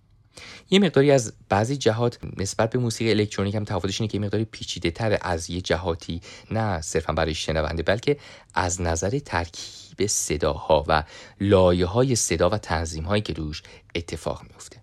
یه 0.70 0.78
مقداری 0.78 1.10
از 1.10 1.32
بعضی 1.48 1.76
جهات 1.76 2.18
نسبت 2.36 2.70
به 2.70 2.78
موسیقی 2.78 3.10
الکترونیک 3.10 3.54
هم 3.54 3.64
تفاوتش 3.64 4.00
اینه 4.00 4.12
که 4.12 4.18
مقداری 4.18 4.44
پیچیده 4.44 4.90
تر 4.90 5.18
از 5.20 5.50
یه 5.50 5.60
جهاتی 5.60 6.20
نه 6.50 6.80
صرفا 6.80 7.12
برای 7.12 7.34
شنونده 7.34 7.82
بلکه 7.82 8.16
از 8.54 8.80
نظر 8.80 9.18
ترکیب 9.18 10.06
صداها 10.06 10.84
و 10.88 11.04
لایه 11.40 11.86
های 11.86 12.16
صدا 12.16 12.50
و 12.50 12.58
تنظیم 12.58 13.04
هایی 13.04 13.22
که 13.22 13.32
روش 13.32 13.62
اتفاق 13.94 14.42
میفته 14.42 14.79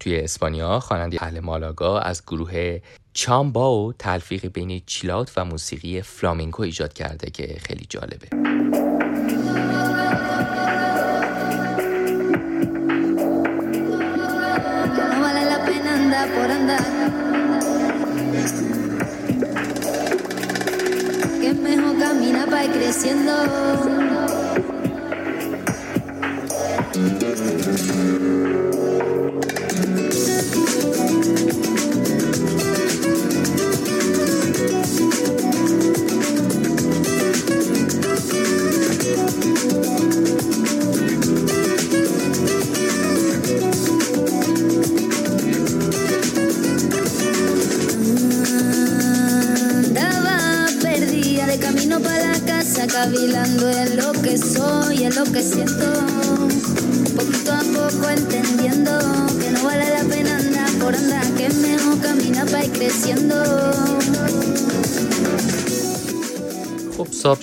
توی 0.00 0.20
اسپانیا 0.20 0.80
خواننده 0.80 1.22
اهل 1.22 1.40
مالاگا 1.40 1.98
از 1.98 2.22
گروه 2.26 2.78
چامباو 3.12 3.92
تلفیق 3.92 4.46
بین 4.46 4.82
چیلات 4.86 5.32
و 5.36 5.44
موسیقی 5.44 6.02
فلامینکو 6.02 6.62
ایجاد 6.62 6.92
کرده 6.92 7.30
که 7.30 7.56
خیلی 7.60 7.86
جالبه. 7.88 8.28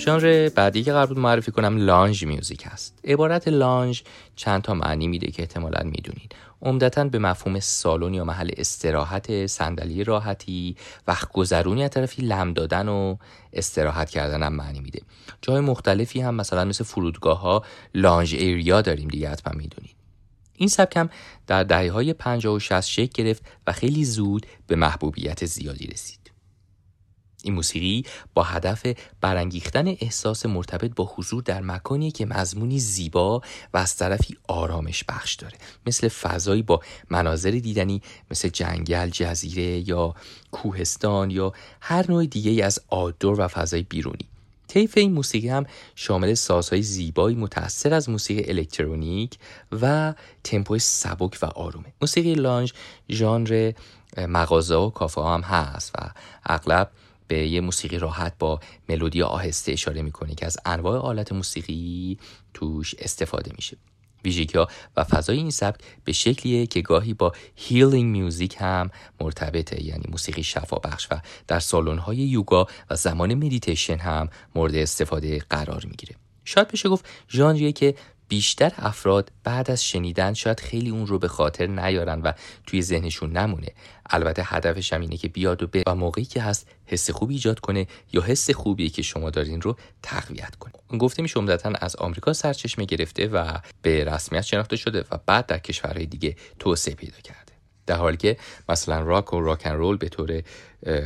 ژانر 0.06 0.48
بعدی 0.48 0.82
که 0.82 0.92
قرار 0.92 1.06
بود 1.06 1.18
معرفی 1.18 1.52
کنم 1.52 1.76
لانج 1.76 2.24
میوزیک 2.24 2.62
هست. 2.66 2.98
عبارت 3.04 3.48
لانج 3.48 4.02
چند 4.36 4.62
تا 4.62 4.74
معنی 4.74 5.08
میده 5.08 5.30
که 5.30 5.42
احتمالا 5.42 5.82
می‌دونید. 5.84 6.34
عمدتا 6.62 7.04
به 7.04 7.18
مفهوم 7.18 7.60
سالن 7.60 8.14
یا 8.14 8.24
محل 8.24 8.50
استراحت 8.56 9.46
صندلی 9.46 10.04
راحتی 10.04 10.76
وقت 11.06 11.32
گذرونی 11.32 11.84
از 11.84 11.90
طرفی 11.90 12.22
لم 12.22 12.52
دادن 12.52 12.88
و 12.88 13.16
استراحت 13.52 14.10
کردن 14.10 14.42
هم 14.42 14.52
معنی 14.52 14.80
میده. 14.80 15.00
جای 15.42 15.60
مختلفی 15.60 16.20
هم 16.20 16.34
مثلا 16.34 16.64
مثل 16.64 16.84
فرودگاه 16.84 17.40
ها 17.40 17.64
لانج 17.94 18.34
ایریا 18.34 18.80
داریم 18.82 19.08
دیگه 19.08 19.30
حتما 19.30 19.52
می‌دونید. 19.52 19.96
این 20.56 20.68
سبک 20.68 20.96
هم 20.96 21.10
در 21.46 21.62
دهه 21.62 21.90
های 21.90 22.12
50 22.12 22.54
و 22.54 22.58
60 22.58 22.80
شکل 22.80 23.24
گرفت 23.24 23.42
و 23.66 23.72
خیلی 23.72 24.04
زود 24.04 24.46
به 24.66 24.76
محبوبیت 24.76 25.44
زیادی 25.46 25.86
رسید. 25.86 26.25
این 27.46 27.54
موسیقی 27.54 28.04
با 28.34 28.42
هدف 28.42 28.86
برانگیختن 29.20 29.88
احساس 29.88 30.46
مرتبط 30.46 30.94
با 30.96 31.10
حضور 31.16 31.42
در 31.42 31.60
مکانی 31.60 32.10
که 32.10 32.26
مضمونی 32.26 32.80
زیبا 32.80 33.42
و 33.74 33.78
از 33.78 33.96
طرفی 33.96 34.36
آرامش 34.48 35.04
بخش 35.04 35.34
داره. 35.34 35.58
مثل 35.86 36.08
فضایی 36.08 36.62
با 36.62 36.80
مناظر 37.10 37.50
دیدنی 37.50 38.02
مثل 38.30 38.48
جنگل، 38.48 39.08
جزیره 39.08 39.88
یا 39.88 40.14
کوهستان 40.50 41.30
یا 41.30 41.52
هر 41.80 42.10
نوع 42.10 42.26
دیگه 42.26 42.64
از 42.64 42.80
آدور 42.88 43.40
و 43.40 43.48
فضای 43.48 43.82
بیرونی. 43.82 44.28
طیف 44.68 44.96
این 44.96 45.12
موسیقی 45.12 45.48
هم 45.48 45.66
شامل 45.94 46.34
سازهای 46.34 46.82
زیبایی 46.82 47.36
متأثر 47.36 47.94
از 47.94 48.10
موسیقی 48.10 48.50
الکترونیک 48.50 49.38
و 49.82 50.14
تمپوی 50.44 50.78
سبک 50.78 51.38
و 51.42 51.46
آرومه. 51.46 51.92
موسیقی 52.00 52.34
لانج 52.34 52.72
ژانر 53.10 53.72
مغازه 54.18 54.74
و 54.74 54.90
کافه 54.90 55.20
هم 55.20 55.40
هست 55.40 55.92
و 55.94 56.10
اغلب 56.46 56.90
به 57.28 57.48
یه 57.48 57.60
موسیقی 57.60 57.98
راحت 57.98 58.34
با 58.38 58.60
ملودی 58.88 59.22
آهسته 59.22 59.72
اشاره 59.72 60.02
می‌کنه 60.02 60.34
که 60.34 60.46
از 60.46 60.56
انواع 60.64 60.98
آلت 60.98 61.32
موسیقی 61.32 62.18
توش 62.54 62.94
استفاده 62.98 63.52
میشه. 63.56 63.76
ویژگی 64.24 64.58
ها 64.58 64.68
و 64.96 65.04
فضای 65.04 65.36
این 65.36 65.50
سبک 65.50 65.80
به 66.04 66.12
شکلیه 66.12 66.66
که 66.66 66.80
گاهی 66.80 67.14
با 67.14 67.32
healing 67.56 68.10
music 68.10 68.56
هم 68.58 68.90
مرتبطه 69.20 69.84
یعنی 69.84 70.04
موسیقی 70.08 70.42
شفا 70.42 70.76
بخش 70.76 71.08
و 71.10 71.20
در 71.48 71.60
سالن 71.60 71.98
های 71.98 72.16
یوگا 72.16 72.66
و 72.90 72.96
زمان 72.96 73.34
مدیتیشن 73.34 73.98
هم 73.98 74.28
مورد 74.54 74.74
استفاده 74.74 75.38
قرار 75.38 75.84
می‌گیره. 75.84 76.16
شاید 76.44 76.68
بشه 76.68 76.88
گفت 76.88 77.04
ژانریه 77.30 77.72
که 77.72 77.94
بیشتر 78.28 78.72
افراد 78.76 79.32
بعد 79.44 79.70
از 79.70 79.84
شنیدن 79.84 80.34
شاید 80.34 80.60
خیلی 80.60 80.90
اون 80.90 81.06
رو 81.06 81.18
به 81.18 81.28
خاطر 81.28 81.66
نیارن 81.66 82.20
و 82.22 82.32
توی 82.66 82.82
ذهنشون 82.82 83.32
نمونه. 83.32 83.68
البته 84.10 84.42
هدفش 84.44 84.92
هم 84.92 85.00
اینه 85.00 85.16
که 85.16 85.28
بیاد 85.28 85.62
و 85.62 85.66
به 85.66 85.82
و 85.86 85.94
موقعی 85.94 86.24
که 86.24 86.42
هست 86.42 86.68
حس 86.86 87.10
خوبی 87.10 87.34
ایجاد 87.34 87.60
کنه 87.60 87.86
یا 88.12 88.22
حس 88.22 88.50
خوبی 88.50 88.90
که 88.90 89.02
شما 89.02 89.30
دارین 89.30 89.60
رو 89.60 89.76
تقویت 90.02 90.56
کنه. 90.56 90.98
گفته 90.98 91.22
میشه 91.22 91.40
عمدتا 91.40 91.72
از 91.80 91.96
آمریکا 91.96 92.32
سرچشمه 92.32 92.84
گرفته 92.84 93.26
و 93.26 93.58
به 93.82 94.04
رسمیت 94.04 94.42
شناخته 94.42 94.76
شده 94.76 95.04
و 95.10 95.18
بعد 95.26 95.46
در 95.46 95.58
کشورهای 95.58 96.06
دیگه 96.06 96.36
توسعه 96.58 96.94
پیدا 96.94 97.20
کرده. 97.20 97.46
در 97.86 97.96
حالی 97.96 98.16
که 98.16 98.36
مثلا 98.68 99.00
راک 99.00 99.32
و 99.32 99.40
راکن 99.40 99.70
رول 99.70 99.96
به 99.96 100.08
طور 100.08 100.42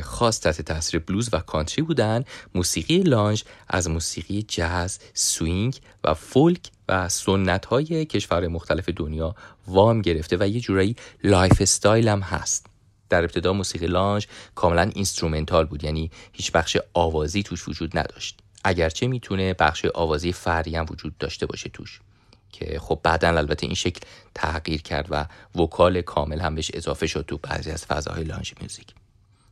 خاص 0.01 0.39
تحت 0.39 0.61
تاثیر 0.61 0.99
بلوز 0.99 1.29
و 1.33 1.39
کانتری 1.39 1.81
بودن 1.81 2.23
موسیقی 2.55 2.99
lounge 2.99 3.43
از 3.67 3.89
موسیقی 3.89 4.41
جاز 4.41 4.99
swing 5.13 5.79
و 6.03 6.13
فولک 6.13 6.71
سنت 7.09 7.65
های 7.65 8.05
کشور 8.05 8.47
مختلف 8.47 8.89
دنیا 8.89 9.35
وام 9.67 10.01
گرفته 10.01 10.37
و 10.39 10.47
یه 10.47 10.59
جورایی 10.59 10.95
lifestyle 11.23 12.07
هم 12.07 12.19
هست. 12.19 12.65
در 13.09 13.23
ابتدا 13.23 13.53
موسیقی 13.53 13.87
lounge 13.87 14.27
کاملا 14.55 14.81
instrumental 14.81 15.65
بود 15.65 15.83
یعنی 15.83 16.11
هیچ 16.31 16.51
بخش 16.51 16.77
آوازی 16.93 17.43
توش 17.43 17.67
وجود 17.67 17.97
نداشت. 17.97 18.39
اگرچه 18.63 19.07
می‌تونه 19.07 19.53
بخش 19.53 19.85
آوازی 19.85 20.33
فرعی 20.33 20.75
هم 20.75 20.85
وجود 20.89 21.17
داشته 21.17 21.45
باشه 21.45 21.69
توش 21.69 21.99
که 22.51 22.79
خب 22.79 22.99
بعدا 23.03 23.27
البته 23.27 23.65
این 23.65 23.75
شکل 23.75 23.99
تغییر 24.35 24.81
کرد 24.81 25.07
و 25.09 25.25
vocal 25.61 26.01
کامل 26.01 26.39
هم 26.39 26.55
بهش 26.55 26.71
اضافه 26.73 27.07
شد 27.07 27.25
تو 27.27 27.37
بعضی 27.37 27.71
از 27.71 27.85
فضاهای 27.85 28.23
lounge 28.23 28.53
music. 28.59 28.87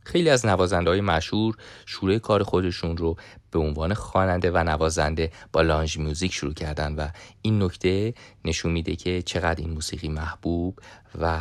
خیلی 0.04 0.30
از 0.30 0.46
نوازنده 0.46 0.90
های 0.90 1.00
مشهور 1.00 1.56
شروع 1.86 2.18
کار 2.18 2.42
خودشون 2.42 2.96
رو 2.96 3.16
به 3.50 3.58
عنوان 3.58 3.94
خواننده 3.94 4.50
و 4.50 4.64
نوازنده 4.64 5.32
با 5.52 5.62
لانج 5.62 5.98
میوزیک 5.98 6.32
شروع 6.32 6.54
کردن 6.54 6.94
و 6.94 7.08
این 7.42 7.62
نکته 7.62 8.14
نشون 8.44 8.72
میده 8.72 8.96
که 8.96 9.22
چقدر 9.22 9.60
این 9.60 9.70
موسیقی 9.70 10.08
محبوب 10.08 10.78
و 11.20 11.38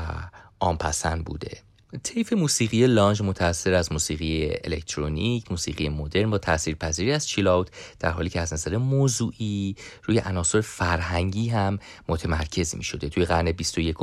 آنپسند 0.59 1.25
بوده. 1.25 1.68
طیف 1.97 2.33
موسیقی 2.33 2.87
لانج 2.87 3.21
متأثر 3.21 3.73
از 3.73 3.91
موسیقی 3.91 4.51
الکترونیک 4.63 5.51
موسیقی 5.51 5.89
مدرن 5.89 6.29
با 6.29 6.37
تاثیرپذیری 6.37 7.11
از 7.11 7.27
چیلاوت 7.27 7.67
در 7.99 8.09
حالی 8.09 8.29
که 8.29 8.39
از 8.41 8.53
نظر 8.53 8.77
موضوعی 8.77 9.75
روی 10.03 10.19
عناصر 10.19 10.61
فرهنگی 10.61 11.49
هم 11.49 11.79
متمرکز 12.07 12.75
می 12.75 12.83
شده 12.83 13.09
توی 13.09 13.25
قرن 13.25 13.51
21 13.51 13.95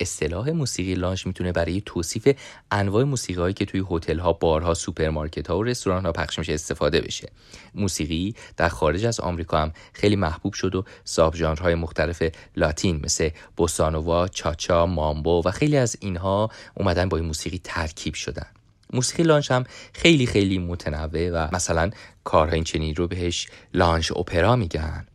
اصطلاح 0.00 0.50
موسیقی 0.50 0.94
lounge 0.94 1.26
می‌تونه 1.26 1.52
برای 1.52 1.82
توصیف 1.86 2.36
انواع 2.70 3.04
موسیقی 3.04 3.40
هایی 3.40 3.54
که 3.54 3.64
توی 3.64 3.84
هتل 3.90 4.18
ها 4.18 4.32
بارها 4.32 4.74
سوپرمارکت 4.74 5.46
ها 5.46 5.58
و 5.58 5.62
رستوران 5.62 6.06
ها 6.06 6.12
پخش 6.12 6.38
میشه 6.38 6.54
استفاده 6.54 7.00
بشه. 7.00 7.28
موسیقی 7.74 8.34
در 8.56 8.68
خارج 8.68 9.06
از 9.06 9.20
آمریکا 9.20 9.58
هم 9.58 9.72
خیلی 9.92 10.16
محبوب 10.16 10.52
شد 10.52 10.74
و 10.74 10.84
sub 11.04 11.36
ژانرهای 11.36 11.74
مختلف 11.74 12.22
لاتین 12.56 13.00
مثل 13.04 13.28
بوسانووا 13.56 14.28
چاچا 14.28 14.86
مامبو 14.86 15.42
و 15.44 15.50
خیلی 15.50 15.76
از 15.76 15.96
اینها 16.00 16.50
اومدن 16.74 17.08
با 17.08 17.16
این 17.16 17.29
موسیقی 17.30 17.60
ترکیب 17.64 18.14
شدن. 18.14 18.46
موسیقی 18.92 19.22
lounge 19.22 19.50
هم 19.50 19.64
خیلی 19.92 20.26
خیلی 20.26 20.58
متنوع 20.58 21.30
و 21.30 21.48
مثلا 21.52 21.90
کارهای 22.24 22.62
چنین 22.62 22.94
رو 22.94 23.08
بهش 23.08 23.48
lounge 23.74 24.12
opera 24.12 24.56
میگن. 24.56 25.06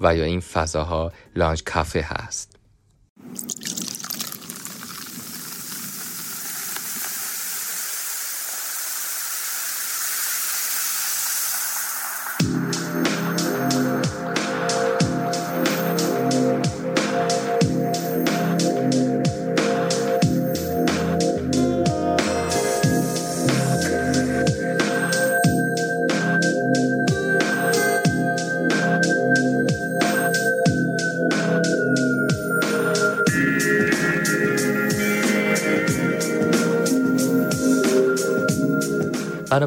و 0.00 0.16
یا 0.16 0.24
این 0.24 0.40
فضاها 0.40 1.12
لانج 1.36 1.62
کافه 1.62 2.00
هست. 2.00 2.53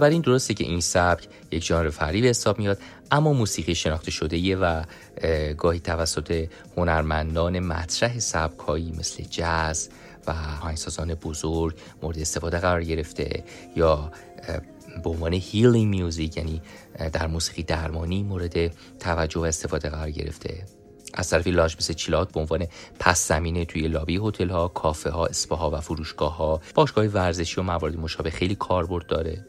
بنابراین 0.08 0.22
درسته 0.22 0.54
که 0.54 0.64
این 0.64 0.82
سبک 0.82 1.28
یک 1.52 1.64
ژانر 1.64 1.90
فری 1.90 2.22
به 2.22 2.28
حساب 2.28 2.60
میاد 2.60 2.78
اما 3.12 3.34
موسیقی 3.34 3.76
شناخته 3.76 4.12
شده 4.12 4.58
و 4.58 4.84
گاهی 5.58 5.80
توسط 5.80 6.48
هنرمندان 6.78 7.60
مطرح 7.60 8.20
سبکهایی 8.20 8.94
مثل 9.00 9.24
جاز 9.24 9.90
و 10.28 10.32
آهنگسازان 10.32 11.14
بزرگ 11.14 11.76
مورد 12.04 12.20
استفاده 12.20 12.60
قرار 12.60 12.84
گرفته 12.84 13.44
یا 13.76 14.12
به 15.04 15.10
عنوان 15.10 15.34
هیلینگ 15.34 15.88
میوزیک 15.88 16.38
یعنی 16.38 16.62
در 17.14 17.28
موسیقی 17.28 17.64
درمانی 17.64 18.24
مورد 18.24 18.72
توجه 19.00 19.40
و 19.40 19.44
استفاده 19.44 19.90
قرار 19.90 20.12
گرفته 20.12 20.64
از 21.14 21.30
طرفی 21.30 21.52
لاش 21.52 21.78
مثل 21.78 21.94
چیلات 21.94 22.32
به 22.32 22.40
عنوان 22.40 22.68
پس 23.00 23.28
زمینه 23.28 23.66
توی 23.66 23.88
لابی 23.88 24.20
هتل 24.24 24.50
ها، 24.50 24.68
کافه 24.68 25.10
ها، 25.10 25.26
اسپاها 25.26 25.72
و 25.72 25.80
فروشگاه 25.80 26.38
ها، 26.38 26.62
باشگاه 26.76 27.06
ورزشی 27.06 27.62
و 27.62 27.64
موارد 27.64 28.00
مشابه 28.00 28.30
خیلی 28.30 28.56
کاربرد 28.56 29.08
داره. 29.08 29.46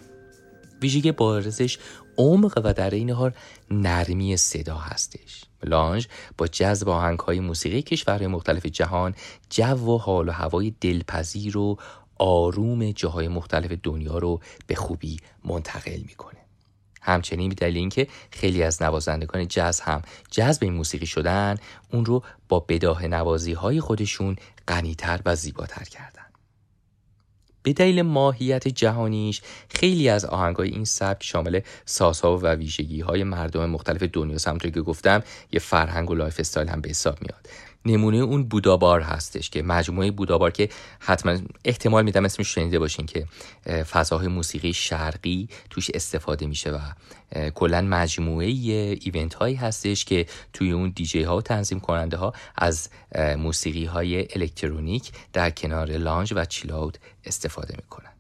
ویژگی 0.83 1.13
بارزش 1.13 1.79
عمق 2.19 2.61
و 2.65 2.73
در 2.73 2.91
این 2.91 3.11
حال 3.11 3.33
نرمی 3.71 4.37
صدا 4.37 4.77
هستش. 4.77 5.45
لانج 5.63 6.09
با 6.39 6.47
جذب 6.47 6.89
آهنگ 6.89 7.19
های 7.19 7.41
موسیقی 7.41 7.83
کشورهای 7.83 8.27
مختلف 8.27 8.67
جهان 8.67 9.15
جو 9.51 9.65
و 9.65 9.99
حال 9.99 10.29
و 10.29 10.33
هوای 10.33 10.75
دلپذیر 10.81 11.59
و 11.59 11.77
آروم 12.19 12.91
جاهای 12.91 13.29
مختلف 13.29 13.73
دنیا 13.83 14.19
رو 14.19 14.41
به 14.67 14.75
خوبی 14.75 15.17
منتقل 15.45 16.01
می‌کنه. 16.07 16.39
همچنین 17.03 17.49
به 17.49 17.55
دلیل 17.55 17.77
اینکه 17.77 18.07
خیلی 18.31 18.63
از 18.63 18.83
نوازندگان 18.83 19.49
جز 19.49 19.81
هم 19.81 20.03
جذب 20.31 20.65
این 20.65 20.73
موسیقی 20.73 21.07
شدن 21.07 21.57
اون 21.93 22.05
رو 22.05 22.23
با 22.49 22.61
بداه 22.61 23.07
نوازی 23.07 23.53
های 23.53 23.81
خودشون 23.81 24.37
غنیتر 24.69 25.21
و 25.25 25.37
زیباتر 25.37 25.85
کردن. 25.85 26.28
به 27.63 27.73
دلیل 27.73 28.03
ماهیت 28.03 28.69
جهانیش 28.69 29.43
خیلی 29.69 30.09
از 30.09 30.25
آهنگای 30.25 30.69
این 30.69 30.85
سبک 30.85 31.25
شامل 31.25 31.61
سازها 31.85 32.39
و 32.39 32.47
ویژگی 32.47 33.01
های 33.01 33.25
مردم 33.25 33.71
مختلف 33.71 34.03
دنیا 34.03 34.39
همونطور 34.47 34.71
که 34.71 34.81
گفتم 34.81 35.23
یه 35.53 35.61
فرهنگ 35.61 36.11
و 36.11 36.15
lifestyle 36.15 36.69
هم 36.69 36.81
به 36.81 36.89
حساب 36.89 37.19
میاد. 37.23 37.49
نمونه 37.91 38.17
اون 38.17 38.49
بودابار 38.49 39.01
هستش 39.01 39.51
که 39.51 39.63
مجموعه 39.63 40.11
بودابار 40.11 40.51
که 40.51 40.69
حتما 40.99 41.39
احتمال 41.65 42.05
میدم 42.05 42.25
اسمش 42.25 42.55
شنیده 42.55 42.79
باشین 42.79 43.07
که 43.07 43.27
فضاهای 43.67 44.29
موسیقی 44.29 44.73
شرقی 44.73 45.49
توش 45.71 45.91
استفاده 45.95 46.47
میشه 46.47 46.71
و 46.71 46.79
کلا 47.51 47.81
مجموعه 47.81 48.47
event 48.47 49.35
هایی 49.35 49.55
هستش 49.55 50.05
که 50.05 50.27
توی 50.53 50.73
اون 50.73 50.93
دیجی 50.97 51.23
ها 51.23 51.37
و 51.37 51.43
تنظیم 51.43 51.81
کننده 51.81 52.17
ها 52.17 52.33
از 52.57 52.89
موسیقی 53.39 53.85
های 53.85 54.27
الکترونیک 54.35 55.13
در 55.33 55.51
کنار 55.51 55.91
لانج 55.97 56.33
و 56.37 56.45
چیلاود 56.45 56.99
استفاده 57.25 57.75
می‌کنن. 57.77 58.13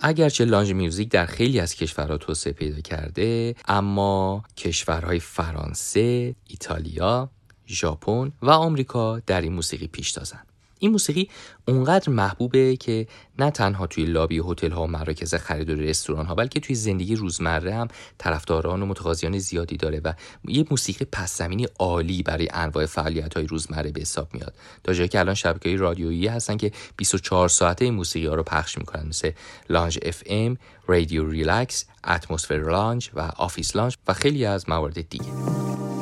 اگرچه 0.00 0.44
لانج 0.44 0.72
میوزیک 0.72 1.10
در 1.10 1.26
خیلی 1.26 1.60
از 1.60 1.74
کشورها 1.74 2.16
توسعه 2.16 2.52
پیدا 2.52 2.80
کرده 2.80 3.54
اما 3.68 4.42
کشورهای 4.56 5.20
فرانسه، 5.20 6.34
ایتالیا، 6.44 7.30
ژاپن 7.68 8.32
و 8.42 8.50
آمریکا 8.50 9.18
در 9.26 9.40
این 9.40 9.52
موسیقی 9.52 9.86
پیش 9.86 10.12
تازن 10.12 10.40
این 10.78 10.90
موسیقی 10.90 11.28
اونقدر 11.68 12.12
محبوبه 12.12 12.76
که 12.76 13.06
نه 13.38 13.50
تنها 13.50 13.86
توی 13.86 14.04
لابی 14.04 14.42
هتل 14.46 14.70
ها 14.70 14.82
و 14.82 14.86
مراکز 14.86 15.34
خرید 15.34 15.70
و 15.70 15.74
رستوران 15.74 16.26
ها 16.26 16.34
بلکه 16.34 16.60
توی 16.60 16.74
زندگی 16.74 17.16
روزمره 17.16 17.74
هم 17.74 17.88
طرفداران 18.18 18.82
و 18.82 18.86
متقاضیان 18.86 19.38
زیادی 19.38 19.76
داره 19.76 20.00
و 20.04 20.12
یه 20.48 20.64
موسیقی 20.70 21.04
پس 21.12 21.38
زمینی 21.38 21.66
عالی 21.78 22.22
برای 22.22 22.48
انواع 22.52 22.86
فعالیت 22.86 23.36
های 23.36 23.46
روزمره 23.46 23.92
به 23.92 24.00
حساب 24.00 24.34
میاد. 24.34 24.54
تا 24.84 24.92
جایی 24.92 25.08
که 25.08 25.20
الان 25.20 25.34
شبکه 25.34 25.76
رادیویی 25.76 26.26
هستن 26.26 26.56
که 26.56 26.72
24 26.96 27.48
ساعته 27.48 27.84
این 27.84 27.94
موسیقی 27.94 28.26
ها 28.26 28.34
رو 28.34 28.42
پخش 28.42 28.78
می‌کنن 28.78 29.08
مثل 29.08 29.30
Lounge 29.68 29.98
FM، 30.02 30.56
Radio 30.86 31.30
Relax، 31.30 31.84
Atmosphere 32.04 32.70
Lounge 32.70 33.10
و 33.14 33.20
Office 33.20 33.76
Lounge 33.76 33.96
و 34.08 34.12
خیلی 34.12 34.44
از 34.44 34.68
موارد 34.68 35.08
دیگه. 35.08 35.95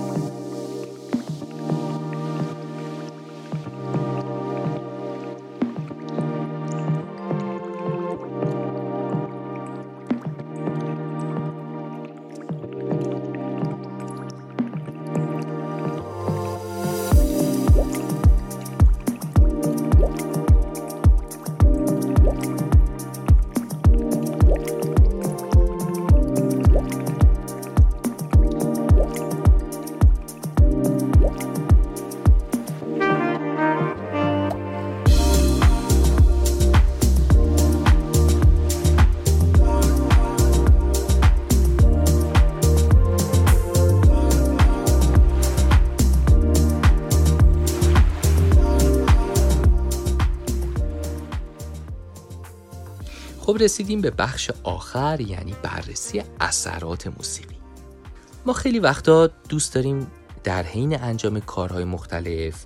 خب 53.54 53.62
رسیدیم 53.62 54.00
به 54.00 54.10
بخش 54.10 54.50
آخر 54.62 55.20
یعنی 55.20 55.54
بررسی 55.62 56.22
اثرات 56.40 57.06
موسیقی. 57.06 57.56
ما 58.46 58.52
خیلی 58.52 58.78
وقتا 58.78 59.26
دوست 59.26 59.74
داریم 59.74 60.06
در 60.44 60.62
حین 60.62 61.02
انجام 61.02 61.40
کارهای 61.40 61.84
مختلف 61.84 62.64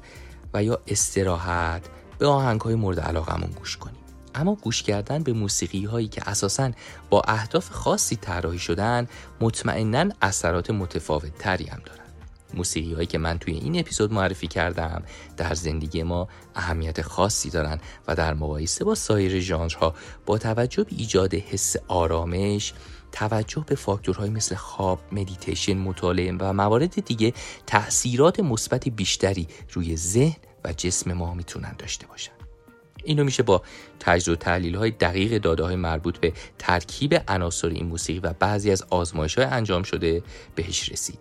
و 0.55 0.64
یا 0.64 0.80
استراحت 0.86 1.82
به 2.18 2.26
آهنگ 2.26 2.61
های 2.61 2.74
مورد 2.74 3.01
علاقمون 3.01 3.51
گوش 3.51 3.76
کنیم. 3.76 4.01
اما 4.34 4.55
گوش 4.55 4.82
کردن 4.82 5.22
به 5.22 5.32
موسیقی 5.32 5.84
هایی 5.84 6.09
که 6.09 6.30
اساساً 6.30 6.70
با 7.11 7.22
اهداف 7.28 7.70
خاصی 7.70 8.16
طراحی 8.16 8.59
شدن 8.59 9.09
مطمئنا 9.41 10.09
اثرات 10.22 10.70
متفاوت 10.70 11.39
تری 11.39 11.66
هم 11.66 11.80
دارن 11.86 11.97
موسیقی 12.55 12.94
هایی 12.94 13.07
که 13.07 13.18
من 13.18 13.38
توی 13.38 13.55
این 13.55 13.78
اپیزود 13.78 14.12
معرفی 14.12 14.46
کردم 14.46 15.03
در 15.36 15.55
زندگی 15.55 16.03
ما 16.03 16.28
اهمیت 16.55 17.03
خاصی 17.03 17.51
دارن 17.51 17.80
و 18.09 18.14
در 18.14 18.34
مقایسه 18.34 18.84
با 18.84 18.94
سایر 18.94 19.40
ژانرها 19.40 19.94
با 20.26 20.38
توجه 20.38 20.84
به 20.84 20.90
ایجاد 20.96 21.34
حس 21.34 21.76
آرامش 21.88 22.72
توجه 23.12 23.64
به 23.66 23.74
فاکتورهای 23.74 24.30
مثل 24.30 24.55
خواب، 24.55 25.01
مدیتیشن، 25.12 25.78
مطالعه 25.78 26.36
و 26.40 26.53
موارد 26.53 27.05
دیگه 27.05 27.32
تأثیرات 27.66 28.40
مثبت 28.40 28.88
بیشتری 28.88 29.49
روی 29.72 29.96
ذهن 29.96 30.36
و 30.64 30.72
جسم 30.72 31.12
ما 31.12 31.34
می‌تونن 31.34 31.74
داشته 31.78 32.07
باشن. 32.07 32.32
اینو 33.05 33.24
میشه 33.24 33.42
با 33.42 33.62
تجزیه 34.01 34.34
و 34.34 34.36
تحلیل 34.36 34.76
های 34.76 34.90
دقیق 34.90 35.38
داده 35.38 35.64
های 35.64 35.76
مربوط 35.76 36.18
به 36.18 36.32
ترکیب 36.59 37.22
عناصر 37.28 37.68
این 37.68 37.86
موسیقی 37.86 38.18
و 38.18 38.32
بعضی 38.32 38.70
از 38.70 38.84
آزمایش 38.90 39.34
های 39.34 39.46
انجام 39.46 39.82
شده 39.82 40.22
بهش 40.55 40.92
رسید 40.92 41.18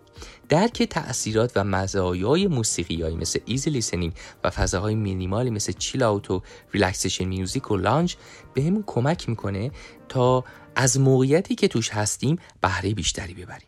درک 0.49 0.83
تاثیرات 0.83 1.51
و 1.55 1.63
مزایای 1.63 2.47
موسیقی 2.47 3.01
های 3.01 3.15
مثل 3.15 3.39
easy 3.45 3.69
listening 3.69 4.13
و 4.43 4.49
فضاهای 4.49 4.95
مینیمالی 4.95 5.49
مثل 5.49 5.71
chill 5.71 6.03
out 6.03 6.31
و 6.31 6.41
relaxation 6.73 7.25
music 7.25 7.71
و 7.71 7.77
lounge 7.77 8.15
بهمون 8.53 8.83
کمک 8.87 9.29
می‌کنه 9.29 9.71
تا 10.09 10.43
از 10.75 10.99
موقعیتی 10.99 11.55
که 11.55 11.67
توش 11.67 11.89
هستیم 11.89 12.39
بهره 12.61 12.93
بیشتری 12.93 13.33
ببریم. 13.33 13.67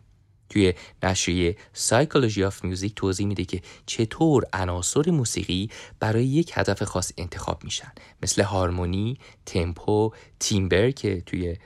توی 0.49 0.73
نشریه 1.03 1.57
Psychology 1.73 2.43
of 2.43 2.63
Music 2.63 2.95
توضیح 2.95 3.27
میده 3.27 3.45
که 3.45 3.61
چطور 3.85 4.43
عناصر 4.53 5.11
موسیقی 5.11 5.69
برای 5.99 6.25
یک 6.25 6.51
هدف 6.53 6.83
خاص 6.83 7.11
انتخاب 7.17 7.63
میشن. 7.63 7.91
مثل 8.23 8.41
هارمونی، 8.41 9.17
تمپو، 9.45 10.11
تیمبر 10.39 10.91
که 10.91 11.21
توی 11.25 11.57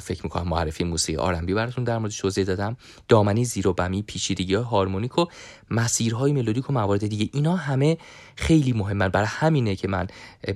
فکر 0.00 0.22
می‌کنم 0.22 0.48
معرفی 0.48 0.84
موسیقی 0.84 1.18
آرنبی 1.18 1.54
براتون 1.54 1.84
در 1.84 1.98
موردش 1.98 2.18
توضیح 2.18 2.44
دادم. 2.44 2.76
دامنی 3.08 3.44
زیر 3.44 3.68
و 3.68 3.72
بمی 3.72 4.02
پیچیدگی 4.02 4.54
های 4.54 4.64
هارمونیک 4.64 5.18
و 5.18 5.26
مسیرهای 5.70 6.32
ملودیک 6.32 6.70
و 6.70 6.72
موارد 6.72 7.06
دیگه. 7.06 7.30
اینا 7.32 7.56
همه 7.56 7.98
خیلی 8.36 8.72
مهمن. 8.72 9.08
برای 9.08 9.26
همینه 9.30 9.76
که 9.76 9.88
من 9.88 10.06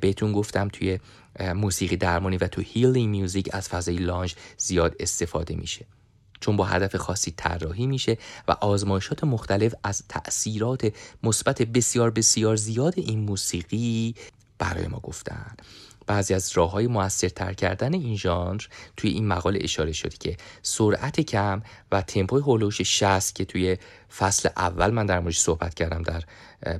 بهتون 0.00 0.32
گفتم 0.32 0.68
توی 0.68 0.98
موسیقی 1.54 1.96
درمانی 1.96 2.36
و 2.36 2.46
تو 2.46 2.60
هیلینگ 2.60 3.08
میوزیک 3.10 3.48
از 3.52 3.68
فضای 3.68 3.96
لانج 3.96 4.34
زیاد 4.56 4.96
استفاده 5.00 5.54
میشه. 5.54 5.86
چون 6.40 6.56
با 6.56 6.64
هدف 6.64 6.96
خاصی 6.96 7.30
طراحی 7.36 7.86
میشه 7.86 8.18
و 8.48 8.52
آزمایشات 8.52 9.24
مختلف 9.24 9.74
از 9.84 10.02
تاثیرات 10.08 10.92
مثبت 11.22 11.62
بسیار 11.62 12.10
بسیار 12.10 12.56
زیاد 12.56 12.94
این 12.96 13.18
موسیقی 13.18 14.14
برای 14.58 14.86
ما 14.86 14.98
گفتن. 14.98 15.56
بعضی 16.06 16.34
از 16.34 16.52
راه 16.54 16.70
های 16.70 16.86
موثرتر 16.86 17.52
کردن 17.52 17.94
این 17.94 18.16
ژانر 18.16 18.62
توی 18.96 19.10
این 19.10 19.26
مقاله 19.28 19.58
اشاره 19.62 19.92
شده 19.92 20.16
که 20.16 20.36
سرعت 20.62 21.20
کم 21.20 21.62
و 21.92 22.02
تمپوی 22.02 22.40
هولوش 22.40 22.82
60 22.82 23.34
که 23.34 23.44
توی 23.44 23.76
فصل 24.18 24.48
اول 24.56 24.90
من 24.90 25.06
در 25.06 25.20
موردش 25.20 25.38
صحبت 25.38 25.74
کردم 25.74 26.02
در 26.02 26.22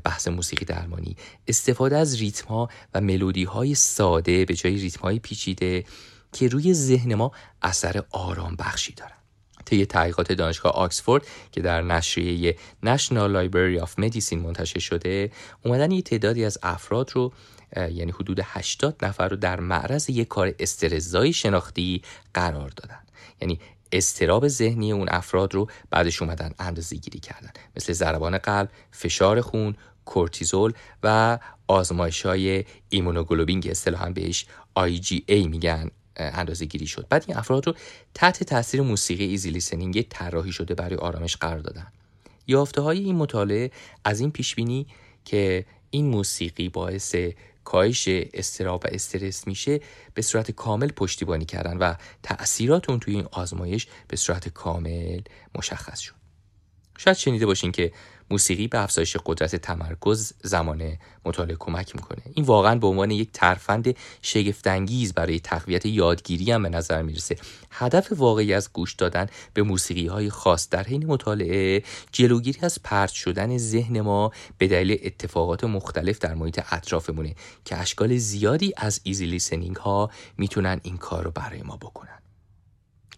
بحث 0.05 0.29
موسیقی 0.29 0.65
درمانی 0.65 1.17
استفاده 1.49 1.97
از 1.97 2.21
ریتم 2.21 2.47
ها 2.49 2.69
و 2.95 3.01
ملودی 3.01 3.45
های 3.45 3.75
ساده 3.75 4.45
به 4.45 4.55
جای 4.55 4.77
ریتم 4.77 5.01
های 5.01 5.19
پیچیده 5.19 5.85
که 6.33 6.49
روی 6.49 6.75
ذهن 6.75 7.15
ما 7.15 7.33
اثر 7.63 8.03
آرام 8.11 8.57
بخشی 8.57 8.93
دارن. 8.93 9.15
طی 9.65 9.87
تحقیقات 9.87 10.33
دانشگاه 10.33 10.73
آکسفورد 10.73 11.27
که 11.53 11.61
در 11.61 11.83
نشریه 11.83 12.57
National 12.87 13.29
Library 13.35 13.85
of 13.85 13.91
Medicine 14.05 14.33
منتشر 14.33 14.81
شده 14.81 15.33
اومدن 15.65 15.91
یه 15.91 16.03
تعدادی 16.03 16.45
از 16.45 16.59
افراد 16.63 17.11
رو 17.15 17.33
یعنی 17.77 18.13
حدود 18.13 18.41
80 18.43 19.05
نفر 19.05 19.29
رو 19.29 19.37
در 19.37 19.61
معرض 19.61 20.11
یک 20.11 20.29
کار 20.29 20.55
استرزایی 20.59 21.33
شناختی 21.33 22.03
قرار 22.35 22.69
دادن. 22.69 22.99
یعنی 23.41 23.61
استراب 23.93 24.49
ذهنی 24.49 24.93
اون 24.93 25.09
افراد 25.11 25.55
رو 25.55 25.69
بعدش 25.91 26.23
اومدن 26.23 26.51
اندازه 26.59 26.97
گیری 26.97 27.19
کردن. 27.19 27.51
مثل 27.77 27.93
ضربان 27.93 28.39
قلب، 28.39 28.71
فشار 28.91 29.41
خون، 29.41 29.77
کورتیزول 30.05 30.73
و 31.03 31.39
آزمایش 31.69 32.27
های 32.27 32.65
ایمونوگلوبین 32.89 33.61
که 33.61 33.71
اصطلاحا 33.71 34.11
بهش 34.11 34.47
IgA 34.79 35.47
میگن 35.47 35.91
اندازه 36.17 36.65
گیری 36.65 36.87
شد. 36.87 37.07
بعد 37.09 37.25
این 37.29 37.37
افراد 37.37 37.67
رو 37.67 37.75
تحت 38.15 38.45
تاثیر 38.45 38.83
موسیقی 38.83 39.25
ایزی 39.25 39.51
لیسنینگ 39.51 40.07
طراحی 40.11 40.53
شده 40.53 40.75
برای 40.75 40.97
آرامش 40.97 41.37
قرار 41.37 41.59
دادن. 41.59 41.87
یافته 42.47 42.81
های 42.81 42.99
این 42.99 43.17
مطالعه 43.17 43.71
از 44.05 44.21
این 44.21 44.31
پیش 44.31 44.55
بینی 44.55 44.87
که 45.25 45.67
این 45.91 46.07
موسیقی 46.07 46.69
باعث 46.69 47.17
کاهش 47.65 48.09
استراب 48.09 48.85
و 48.85 48.89
استرس 48.93 49.47
میشه 49.47 49.81
به 50.15 50.23
صورت 50.23 50.51
کامل 50.51 50.89
پشتیبانی 50.89 51.45
کردن 51.45 51.77
و 51.77 51.95
تأثیرات 52.23 52.91
اون 52.91 53.01
توی 53.01 53.15
این 53.15 53.27
آزمایش 53.33 53.87
به 54.09 54.17
صورت 54.17 54.49
کامل 54.49 55.21
مشخص 55.55 56.01
شد. 56.01 56.15
شاید 56.99 57.17
شنیده 57.17 57.47
باشین 57.47 57.73
که 57.73 57.93
موسیقی 58.31 58.69
به 58.69 58.83
افزایش 58.83 59.17
قدرت 59.27 59.57
تمرکز 59.57 60.33
زمان 60.43 60.99
مطالعه 61.25 61.57
کمک 61.59 61.97
می‌کنه. 61.97 62.23
این 62.35 62.45
واقعا 62.45 62.75
به 62.75 62.87
عنوان 62.87 63.11
یک 63.11 63.29
ترفند 63.33 63.97
شگفتانگیز 64.23 65.15
برای 65.15 65.41
تقویت 65.41 65.87
یادگیری 65.87 66.53
هم 66.53 66.63
به 66.63 66.69
نظر 66.69 67.03
می‌رسه. 67.03 67.37
هدف 67.71 68.13
واقعی 68.17 68.55
از 68.55 68.73
گوش 68.73 68.95
دادن 68.95 69.27
به 69.55 69.63
موسیقی 69.63 70.07
های 70.07 70.31
خاص 70.31 70.69
در 70.69 70.83
حین 70.83 71.07
مطالعه 71.07 71.83
جلوگیری 72.13 72.61
از 72.63 72.83
پرت 72.83 73.11
شدن 73.11 73.59
ذهن 73.59 74.01
ما 74.01 74.33
به 74.59 74.69
دلیل 74.69 74.99
اتفاقات 75.03 75.65
مختلف 75.65 76.19
در 76.19 76.35
محیط 76.35 76.61
اطرافمونه 76.71 77.35
که 77.65 77.77
اشکال 77.77 78.17
زیادی 78.17 78.73
از 78.77 79.01
ایزی 79.03 79.27
لیسنینگ 79.27 79.77
ها 79.77 80.11
می‌تونن 80.39 80.81
این 80.83 80.97
کار 80.97 81.25
رو 81.25 81.31
برای 81.31 81.63
ما 81.63 81.77
بکنن. 81.77 82.14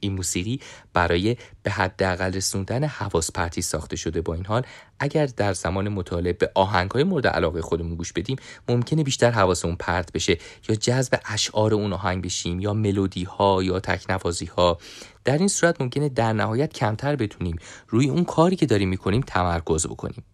این 0.07 0.17
موسیقی 0.17 0.61
برای 0.93 1.37
به 1.63 1.71
حداقل 1.71 2.33
رسوندن 2.33 2.85
حواس 2.85 3.31
پرتی 3.33 3.63
ساخته 3.63 3.97
شده 3.97 4.21
با 4.21 4.35
این 4.35 4.47
حال. 4.47 4.63
اگر 4.99 5.27
در 5.27 5.53
زمان 5.53 5.89
مطالعه 5.89 6.33
به 6.33 6.51
های 6.95 7.05
مورد 7.05 7.27
علاقه 7.27 7.63
خودمون 7.63 7.95
گوش 7.95 8.13
بدیم 8.13 8.37
ممکنه 8.69 9.05
بیشتر 9.05 9.31
حواسمون 9.31 9.77
پرت 9.77 10.13
بشه 10.13 10.39
یا 10.69 10.75
جذب 10.75 11.21
اشعار 11.25 11.75
اون 11.75 11.93
آهنگ 11.93 12.25
بشیم 12.25 12.61
یا 12.61 12.75
ملودی 12.75 13.25
ها 13.25 13.63
یا 13.63 13.81
تکنوازی 13.81 14.47
ها 14.47 14.79
در 15.25 15.39
این 15.39 15.49
صورت 15.49 15.81
ممکنه 15.81 16.09
در 16.09 16.33
نهایت 16.33 16.73
کمتر 16.73 17.17
بتونیم 17.17 17.57
روی 17.89 18.09
اون 18.09 18.25
کاری 18.25 18.57
که 18.57 18.67
داریم 18.67 18.89
می‌کنیم 18.89 19.21
تمرکز 19.21 19.87
بکنیم. 19.87 20.25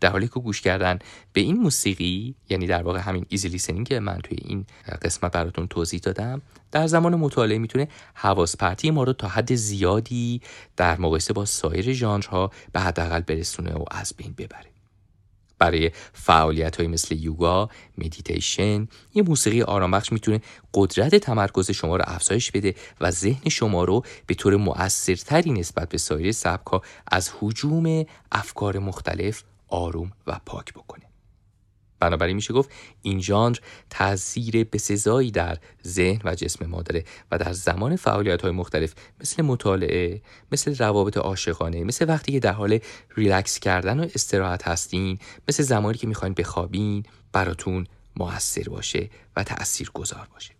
در 0.00 0.10
حالی 0.10 0.28
که 0.28 0.40
گوش 0.40 0.60
کردن 0.60 0.98
به 1.32 1.40
این 1.40 1.56
موسیقی 1.56 2.34
یعنی 2.48 2.66
در 2.66 2.82
واقع 2.82 2.98
همین 2.98 3.26
ایزی 3.28 3.48
لیسنینگ 3.48 3.88
که 3.88 4.00
من 4.00 4.18
توی 4.24 4.38
این 4.40 4.66
قسمت 5.02 5.32
براتون 5.32 5.66
توضیح 5.66 6.00
دادم 6.00 6.42
در 6.72 6.86
زمان 6.86 7.14
مطالعه 7.14 7.58
می‌تونه 7.58 7.88
حواس 8.14 8.56
پرتی 8.56 8.90
ما 8.90 9.04
رو 9.04 9.12
تا 9.12 9.28
حد 9.28 9.54
زیادی 9.54 10.40
در 10.76 11.00
مقایسه 11.00 11.32
با 11.32 11.44
سایر 11.44 11.92
ژانرها 11.92 12.50
به 12.72 12.80
حداقل 12.80 13.20
برسونه 13.20 13.74
و 13.74 13.84
از 13.90 14.12
بین 14.16 14.34
ببره. 14.38 14.66
برای 15.58 15.90
فعالیت 16.12 16.76
های 16.76 16.86
مثل 16.86 17.14
یوگا، 17.14 17.68
مدیتیشن، 17.98 18.88
یه 19.14 19.22
موسیقی 19.22 19.62
آرامبخش 19.62 20.12
می‌تونه 20.12 20.40
قدرت 20.74 21.14
تمرکز 21.14 21.70
شما 21.70 21.96
رو 21.96 22.04
افزایش 22.06 22.50
بده 22.50 22.74
و 23.00 23.10
ذهن 23.10 23.48
شما 23.50 23.84
رو 23.84 24.02
به 24.26 24.34
طور 24.34 24.56
مؤثرتری 24.56 25.52
نسبت 25.52 25.88
به 25.88 25.98
سایر 25.98 26.32
سبکا 26.32 26.82
از 27.06 27.30
هجوم 27.40 28.04
افکار 28.32 28.78
مختلف 28.78 29.42
آروم 29.70 30.12
و 30.26 30.40
پاک 30.46 30.72
بکنه. 30.74 31.10
بنابراین 32.00 32.36
میشه 32.36 32.54
گفت 32.54 32.70
این 33.02 33.20
ژانر 33.20 33.56
تاثیر 33.90 34.64
بسزایی 34.64 35.30
در 35.30 35.58
ذهن 35.86 36.20
و 36.24 36.34
جسم 36.34 36.66
ما 36.66 36.82
داره 36.82 37.04
و 37.30 37.38
در 37.38 37.52
زمان 37.52 37.96
فعالیت 37.96 38.42
های 38.42 38.50
مختلف 38.50 38.94
مثل 39.20 39.42
مطالعه 39.42 40.22
مثل 40.52 40.76
روابط 40.76 41.16
عاشقانه 41.16 41.84
مثل 41.84 42.08
وقتی 42.08 42.32
که 42.32 42.40
در 42.40 42.52
حال 42.52 42.78
ریلکس 43.16 43.58
کردن 43.58 44.00
و 44.00 44.06
استراحت 44.14 44.68
هستین 44.68 45.18
مثل 45.48 45.62
زمانی 45.62 45.98
که 45.98 46.06
می‌خواین 46.06 46.34
بخوابین 46.34 47.02
براتون 47.32 47.86
موثر 48.16 48.68
باشه 48.70 49.10
و 49.36 49.44
تأثیر 49.44 49.90
گذار 49.94 50.28
باشه 50.32 50.54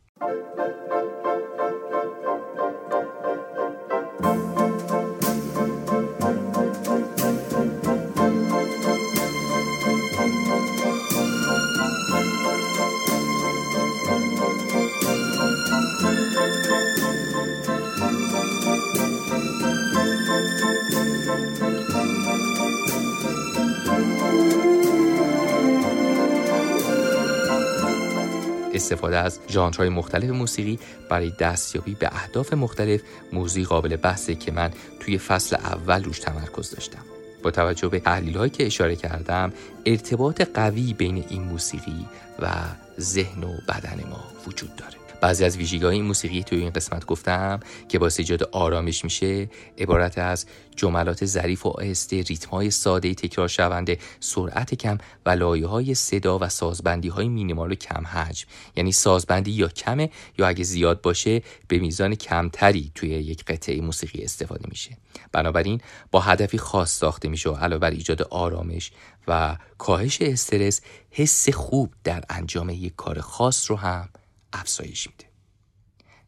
استفاده 28.80 29.18
از 29.18 29.40
ژانرهای 29.48 29.88
مختلف 29.88 30.30
موسیقی 30.30 30.78
برای 31.08 31.32
دستیابی 31.38 31.94
به 31.94 32.08
اهداف 32.12 32.52
مختلف 32.52 33.00
موضوعی 33.32 33.64
قابل 33.64 33.96
بحثه 33.96 34.34
که 34.34 34.52
من 34.52 34.70
توی 35.00 35.18
فصل 35.18 35.56
اول 35.56 36.04
روش 36.04 36.18
تمرکز 36.18 36.70
داشتم. 36.70 37.04
با 37.42 37.50
توجه 37.50 37.88
به 37.88 38.00
تحلیل 38.00 38.36
هایی 38.36 38.50
که 38.50 38.66
اشاره 38.66 38.96
کردم 38.96 39.52
ارتباط 39.86 40.42
قوی 40.54 40.94
بین 40.94 41.24
این 41.28 41.42
موسیقی 41.42 42.06
و 42.38 42.48
ذهن 43.00 43.44
و 43.44 43.52
بدن 43.68 44.04
ما 44.10 44.24
وجود 44.46 44.76
داره. 44.76 44.99
بعضی 45.20 45.44
از 45.44 45.56
ویژگی 45.56 45.86
این 45.86 46.04
موسیقی 46.04 46.42
توی 46.42 46.58
این 46.58 46.70
قسمت 46.70 47.06
گفتم 47.06 47.60
که 47.88 47.98
با 47.98 48.08
ایجاد 48.18 48.42
آرامش 48.42 49.04
میشه 49.04 49.50
عبارت 49.78 50.18
از 50.18 50.46
جملات 50.76 51.24
ظریف 51.24 51.66
و 51.66 51.68
آهسته 51.68 52.22
ریتم 52.22 52.50
های 52.50 52.70
ساده 52.70 53.14
تکرار 53.14 53.48
شونده 53.48 53.98
سرعت 54.20 54.74
کم 54.74 54.98
و 55.26 55.30
لایه 55.30 55.66
های 55.66 55.94
صدا 55.94 56.38
و 56.38 56.48
سازبندی 56.48 57.08
های 57.08 57.28
مینیمال 57.28 57.72
و 57.72 57.74
کم 57.74 58.06
حجم. 58.06 58.46
یعنی 58.76 58.92
سازبندی 58.92 59.50
یا 59.50 59.68
کمه 59.68 60.10
یا 60.38 60.48
اگه 60.48 60.64
زیاد 60.64 61.00
باشه 61.00 61.42
به 61.68 61.78
میزان 61.78 62.14
کمتری 62.14 62.92
توی 62.94 63.08
یک 63.08 63.44
قطعه 63.44 63.80
موسیقی 63.80 64.24
استفاده 64.24 64.64
میشه. 64.68 64.96
بنابراین 65.32 65.80
با 66.10 66.20
هدفی 66.20 66.58
خاص 66.58 66.90
ساخته 66.98 67.28
میشه 67.28 67.50
و 67.50 67.54
علاوه 67.54 67.80
بر 67.80 67.90
ایجاد 67.90 68.22
آرامش 68.22 68.92
و 69.28 69.56
کاهش 69.78 70.22
استرس 70.22 70.80
حس 71.10 71.48
خوب 71.48 71.92
در 72.04 72.24
انجام 72.30 72.70
یک 72.70 72.96
کار 72.96 73.20
خاص 73.20 73.70
رو 73.70 73.76
هم 73.76 74.08
افزایش 74.53 75.09
میده. 75.09 75.30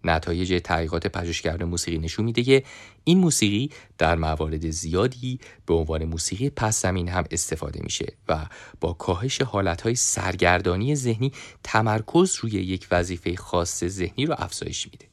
نتایج 0.04 0.60
تحقیقات 0.64 1.06
پژوهشگران 1.06 1.64
موسیقی 1.64 1.98
نشون 1.98 2.24
میده 2.24 2.42
که 2.42 2.62
این 3.04 3.18
موسیقی 3.18 3.70
در 3.98 4.16
موارد 4.16 4.70
زیادی 4.70 5.40
به 5.66 5.74
عنوان 5.74 6.04
موسیقی 6.04 6.50
پس 6.50 6.82
زمین 6.82 7.08
هم 7.08 7.24
استفاده 7.30 7.80
میشه 7.82 8.06
و 8.28 8.46
با 8.80 8.92
کاهش 8.92 9.40
حالتهای 9.40 9.94
سرگردانی 9.94 10.96
ذهنی 10.96 11.32
تمرکز 11.62 12.36
روی 12.40 12.52
یک 12.52 12.86
وظیفه 12.90 13.36
خاص 13.36 13.84
ذهنی 13.84 14.26
رو 14.26 14.34
افزایش 14.38 14.84
میده. 14.86 15.06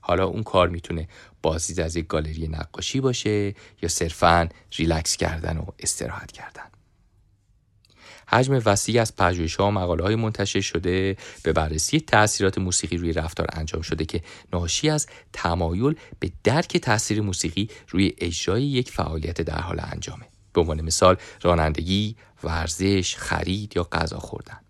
حالا 0.00 0.26
اون 0.26 0.42
کار 0.42 0.68
می‌تونه 0.68 1.08
بازدید 1.42 1.80
از 1.80 1.96
یک 1.96 2.06
گالری 2.06 2.48
نقاشی 2.48 3.00
باشه 3.00 3.54
یا 3.82 3.88
صرفا 3.88 4.48
ریلکس 4.72 5.16
کردن 5.16 5.58
و 5.58 5.66
استراحت 5.78 6.32
کردن. 6.32 6.73
حجم 8.34 8.62
وسیعی 8.64 8.98
از 8.98 9.12
ها 9.58 9.66
و 9.66 9.70
مقاله 9.70 10.04
های 10.04 10.14
منتشر 10.14 10.60
شده 10.60 11.16
به 11.42 11.52
بررسی 11.52 12.00
تاثیرات 12.00 12.58
موسیقی 12.58 12.96
روی 12.96 13.12
رفتار 13.12 13.46
انجام 13.52 13.82
شده 13.82 14.04
که 14.04 14.22
ناشی 14.52 14.90
از 14.90 15.06
تمایل 15.32 15.94
به 16.20 16.32
درک 16.44 16.76
تاثیر 16.76 17.20
موسیقی 17.20 17.68
روی 17.88 18.12
اجرای 18.18 18.62
یک 18.62 18.90
فعالیت 18.90 19.42
در 19.42 19.60
حال 19.60 19.80
انجامه. 19.82 20.24
به 20.52 20.60
عنوان 20.60 20.80
مثال 20.80 21.16
رانندگی، 21.42 22.16
ورزش، 22.44 23.16
خرید 23.16 23.76
یا 23.76 23.88
غذا 23.92 24.18
خوردن. 24.18 24.60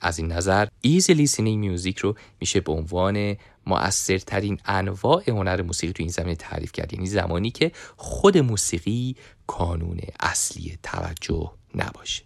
از 0.00 0.18
این 0.18 0.32
نظر 0.32 0.66
ایزی 0.80 1.14
لیسنینگ 1.14 1.58
میوزیک 1.58 1.98
رو 1.98 2.14
میشه 2.40 2.60
به 2.60 2.72
عنوان 2.72 3.36
مؤثرترین 3.66 4.60
انواع 4.64 5.30
هنر 5.30 5.62
موسیقی 5.62 5.92
تو 5.92 6.02
این 6.02 6.12
زمینه 6.12 6.34
تعریف 6.34 6.72
کرد. 6.72 6.92
یعنی 6.92 7.06
زمانی 7.06 7.50
که 7.50 7.72
خود 7.96 8.38
موسیقی 8.38 9.16
کانون 9.46 10.00
اصلی 10.20 10.78
توجه 10.82 11.52
نباشه. 11.74 12.22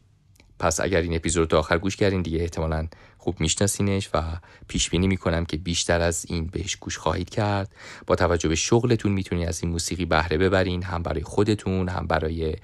پس 0.59 0.81
اگر 0.81 1.01
این 1.01 1.15
اپیزود 1.15 1.41
رو 1.41 1.47
تا 1.47 1.59
آخر 1.59 1.79
گوش 1.79 1.97
کردین 1.97 2.23
دیگه 2.23 2.39
احتمالا 2.39 2.89
خوب 3.19 3.41
میشناسینش 3.41 4.11
و 4.15 4.23
پیش 4.69 4.91
بینی 4.91 5.07
می‌کنم 5.07 5.45
که 5.45 5.57
بیشتر 5.57 6.01
از 6.01 6.27
این 6.29 6.47
بهش 6.47 6.77
گوش 6.77 6.99
خواهید 6.99 7.31
کرد. 7.31 7.73
با 8.07 8.17
توجه 8.17 8.49
به 8.49 8.55
شغلتون 8.55 9.13
می‌تونید 9.13 9.49
از 9.49 9.63
این 9.63 9.73
موسیقی 9.73 10.05
بهره 10.05 10.39
ببرین 10.39 10.83
هم 10.83 11.03
برای 11.03 11.23
خودتون 11.23 11.89
هم 11.89 12.07
برای 12.07 12.57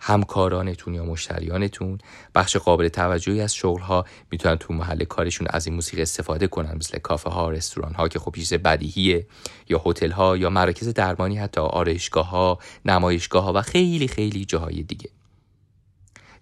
همکارانتون 0.00 0.94
یا 0.94 1.04
مشتریانتون. 1.04 1.98
بخش 2.34 2.56
قابل 2.56 2.88
توجهی 2.88 3.40
از 3.40 3.54
شغل 3.54 3.80
ها 3.80 4.04
می‌تونن 4.30 4.56
تو 4.56 4.74
محل 4.74 5.04
کارشون 5.04 5.46
از 5.50 5.66
این 5.66 5.74
موسیقی 5.74 6.02
استفاده 6.02 6.46
کنن 6.46 6.76
مثل 6.76 6.98
کافه 6.98 7.30
ها 7.30 7.50
رستوران 7.50 7.94
ها 7.94 8.08
که 8.08 8.18
خب 8.18 8.34
چیز 8.34 8.54
بدیهیه 8.54 9.26
یا 9.68 9.82
هتل 9.86 10.10
ها 10.10 10.36
یا 10.36 10.50
مراکز 10.50 10.88
درمانی 10.88 11.38
حتی 11.38 11.60
آرایشگاه 11.60 12.30
ها 12.30 12.58
نمایشگاه 12.84 13.44
ها 13.44 13.52
و 13.52 13.62
خیلی 13.62 14.08
خیلی 14.08 14.44
جاهای 14.44 14.82
دیگه. 14.82 15.10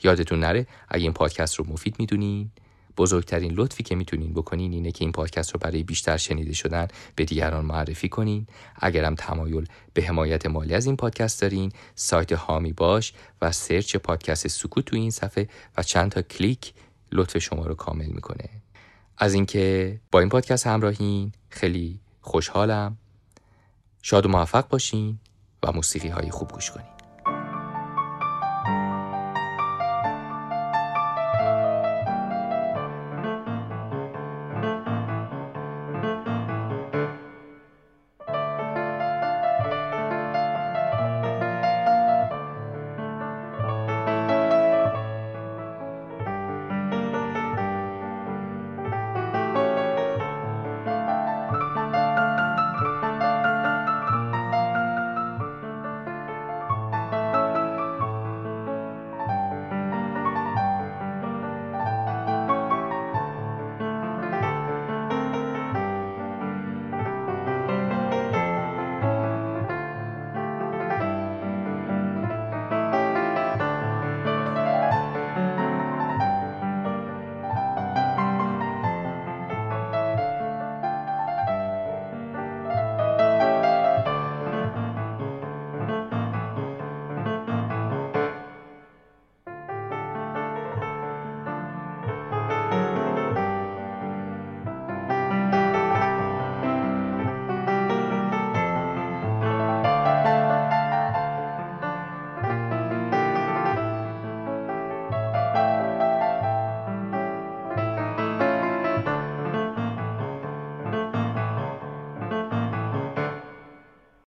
یادتون 0.07 0.41
نره 0.41 0.67
اگه 0.89 1.03
این 1.03 1.13
پادکست 1.13 1.55
رو 1.55 1.67
مفید 1.69 1.97
می‌دونین 1.99 2.51
بزرگترین 2.97 3.53
لطفی 3.53 3.83
که 3.83 3.95
می‌تونین 3.95 4.35
بکنین 4.35 4.73
اینه 4.73 4.93
که 4.93 5.05
این 5.05 5.13
پادکست 5.13 5.53
رو 5.53 5.61
برای 5.61 5.83
بیشتر 5.83 6.17
شنیده 6.17 6.53
شدن 6.53 6.89
به 7.15 7.25
دیگران 7.25 7.65
معرفی 7.65 8.09
کنین. 8.09 8.47
اگرم 8.77 9.15
تمایل 9.15 9.67
به 9.95 10.03
حمایت 10.03 10.47
مالی 10.47 10.75
از 10.75 10.87
این 10.87 10.97
پادکست 10.97 11.41
دارین 11.41 11.73
سایت 11.95 12.33
حامی 12.33 12.73
باش 12.73 13.13
و 13.43 13.53
سرچ 13.53 13.97
پادکست 13.97 14.49
سکوت 14.49 14.85
تو 14.85 14.97
این 14.97 15.11
صفحه 15.11 15.49
و 15.77 15.83
چند 15.83 16.11
تا 16.11 16.23
کلیک 16.23 16.73
لطف 17.13 17.39
شما 17.39 17.67
رو 17.67 17.75
کامل 17.75 18.07
می‌کنه. 18.07 18.49
از 19.19 19.35
اینکه 19.35 20.01
با 20.11 20.21
این 20.21 20.29
پادکست 20.29 20.67
همراهین 20.67 21.33
خیلی 21.49 22.01
خوشحالم. 22.21 22.97
شاد 24.03 24.27
و 24.27 24.29
موفق 24.29 24.69
باشین 24.69 25.19
و 25.63 25.73
موسیقی 25.73 26.09
های 26.09 26.31
خوب 26.31 26.53
گوش 26.53 26.71
کنین. 26.71 26.96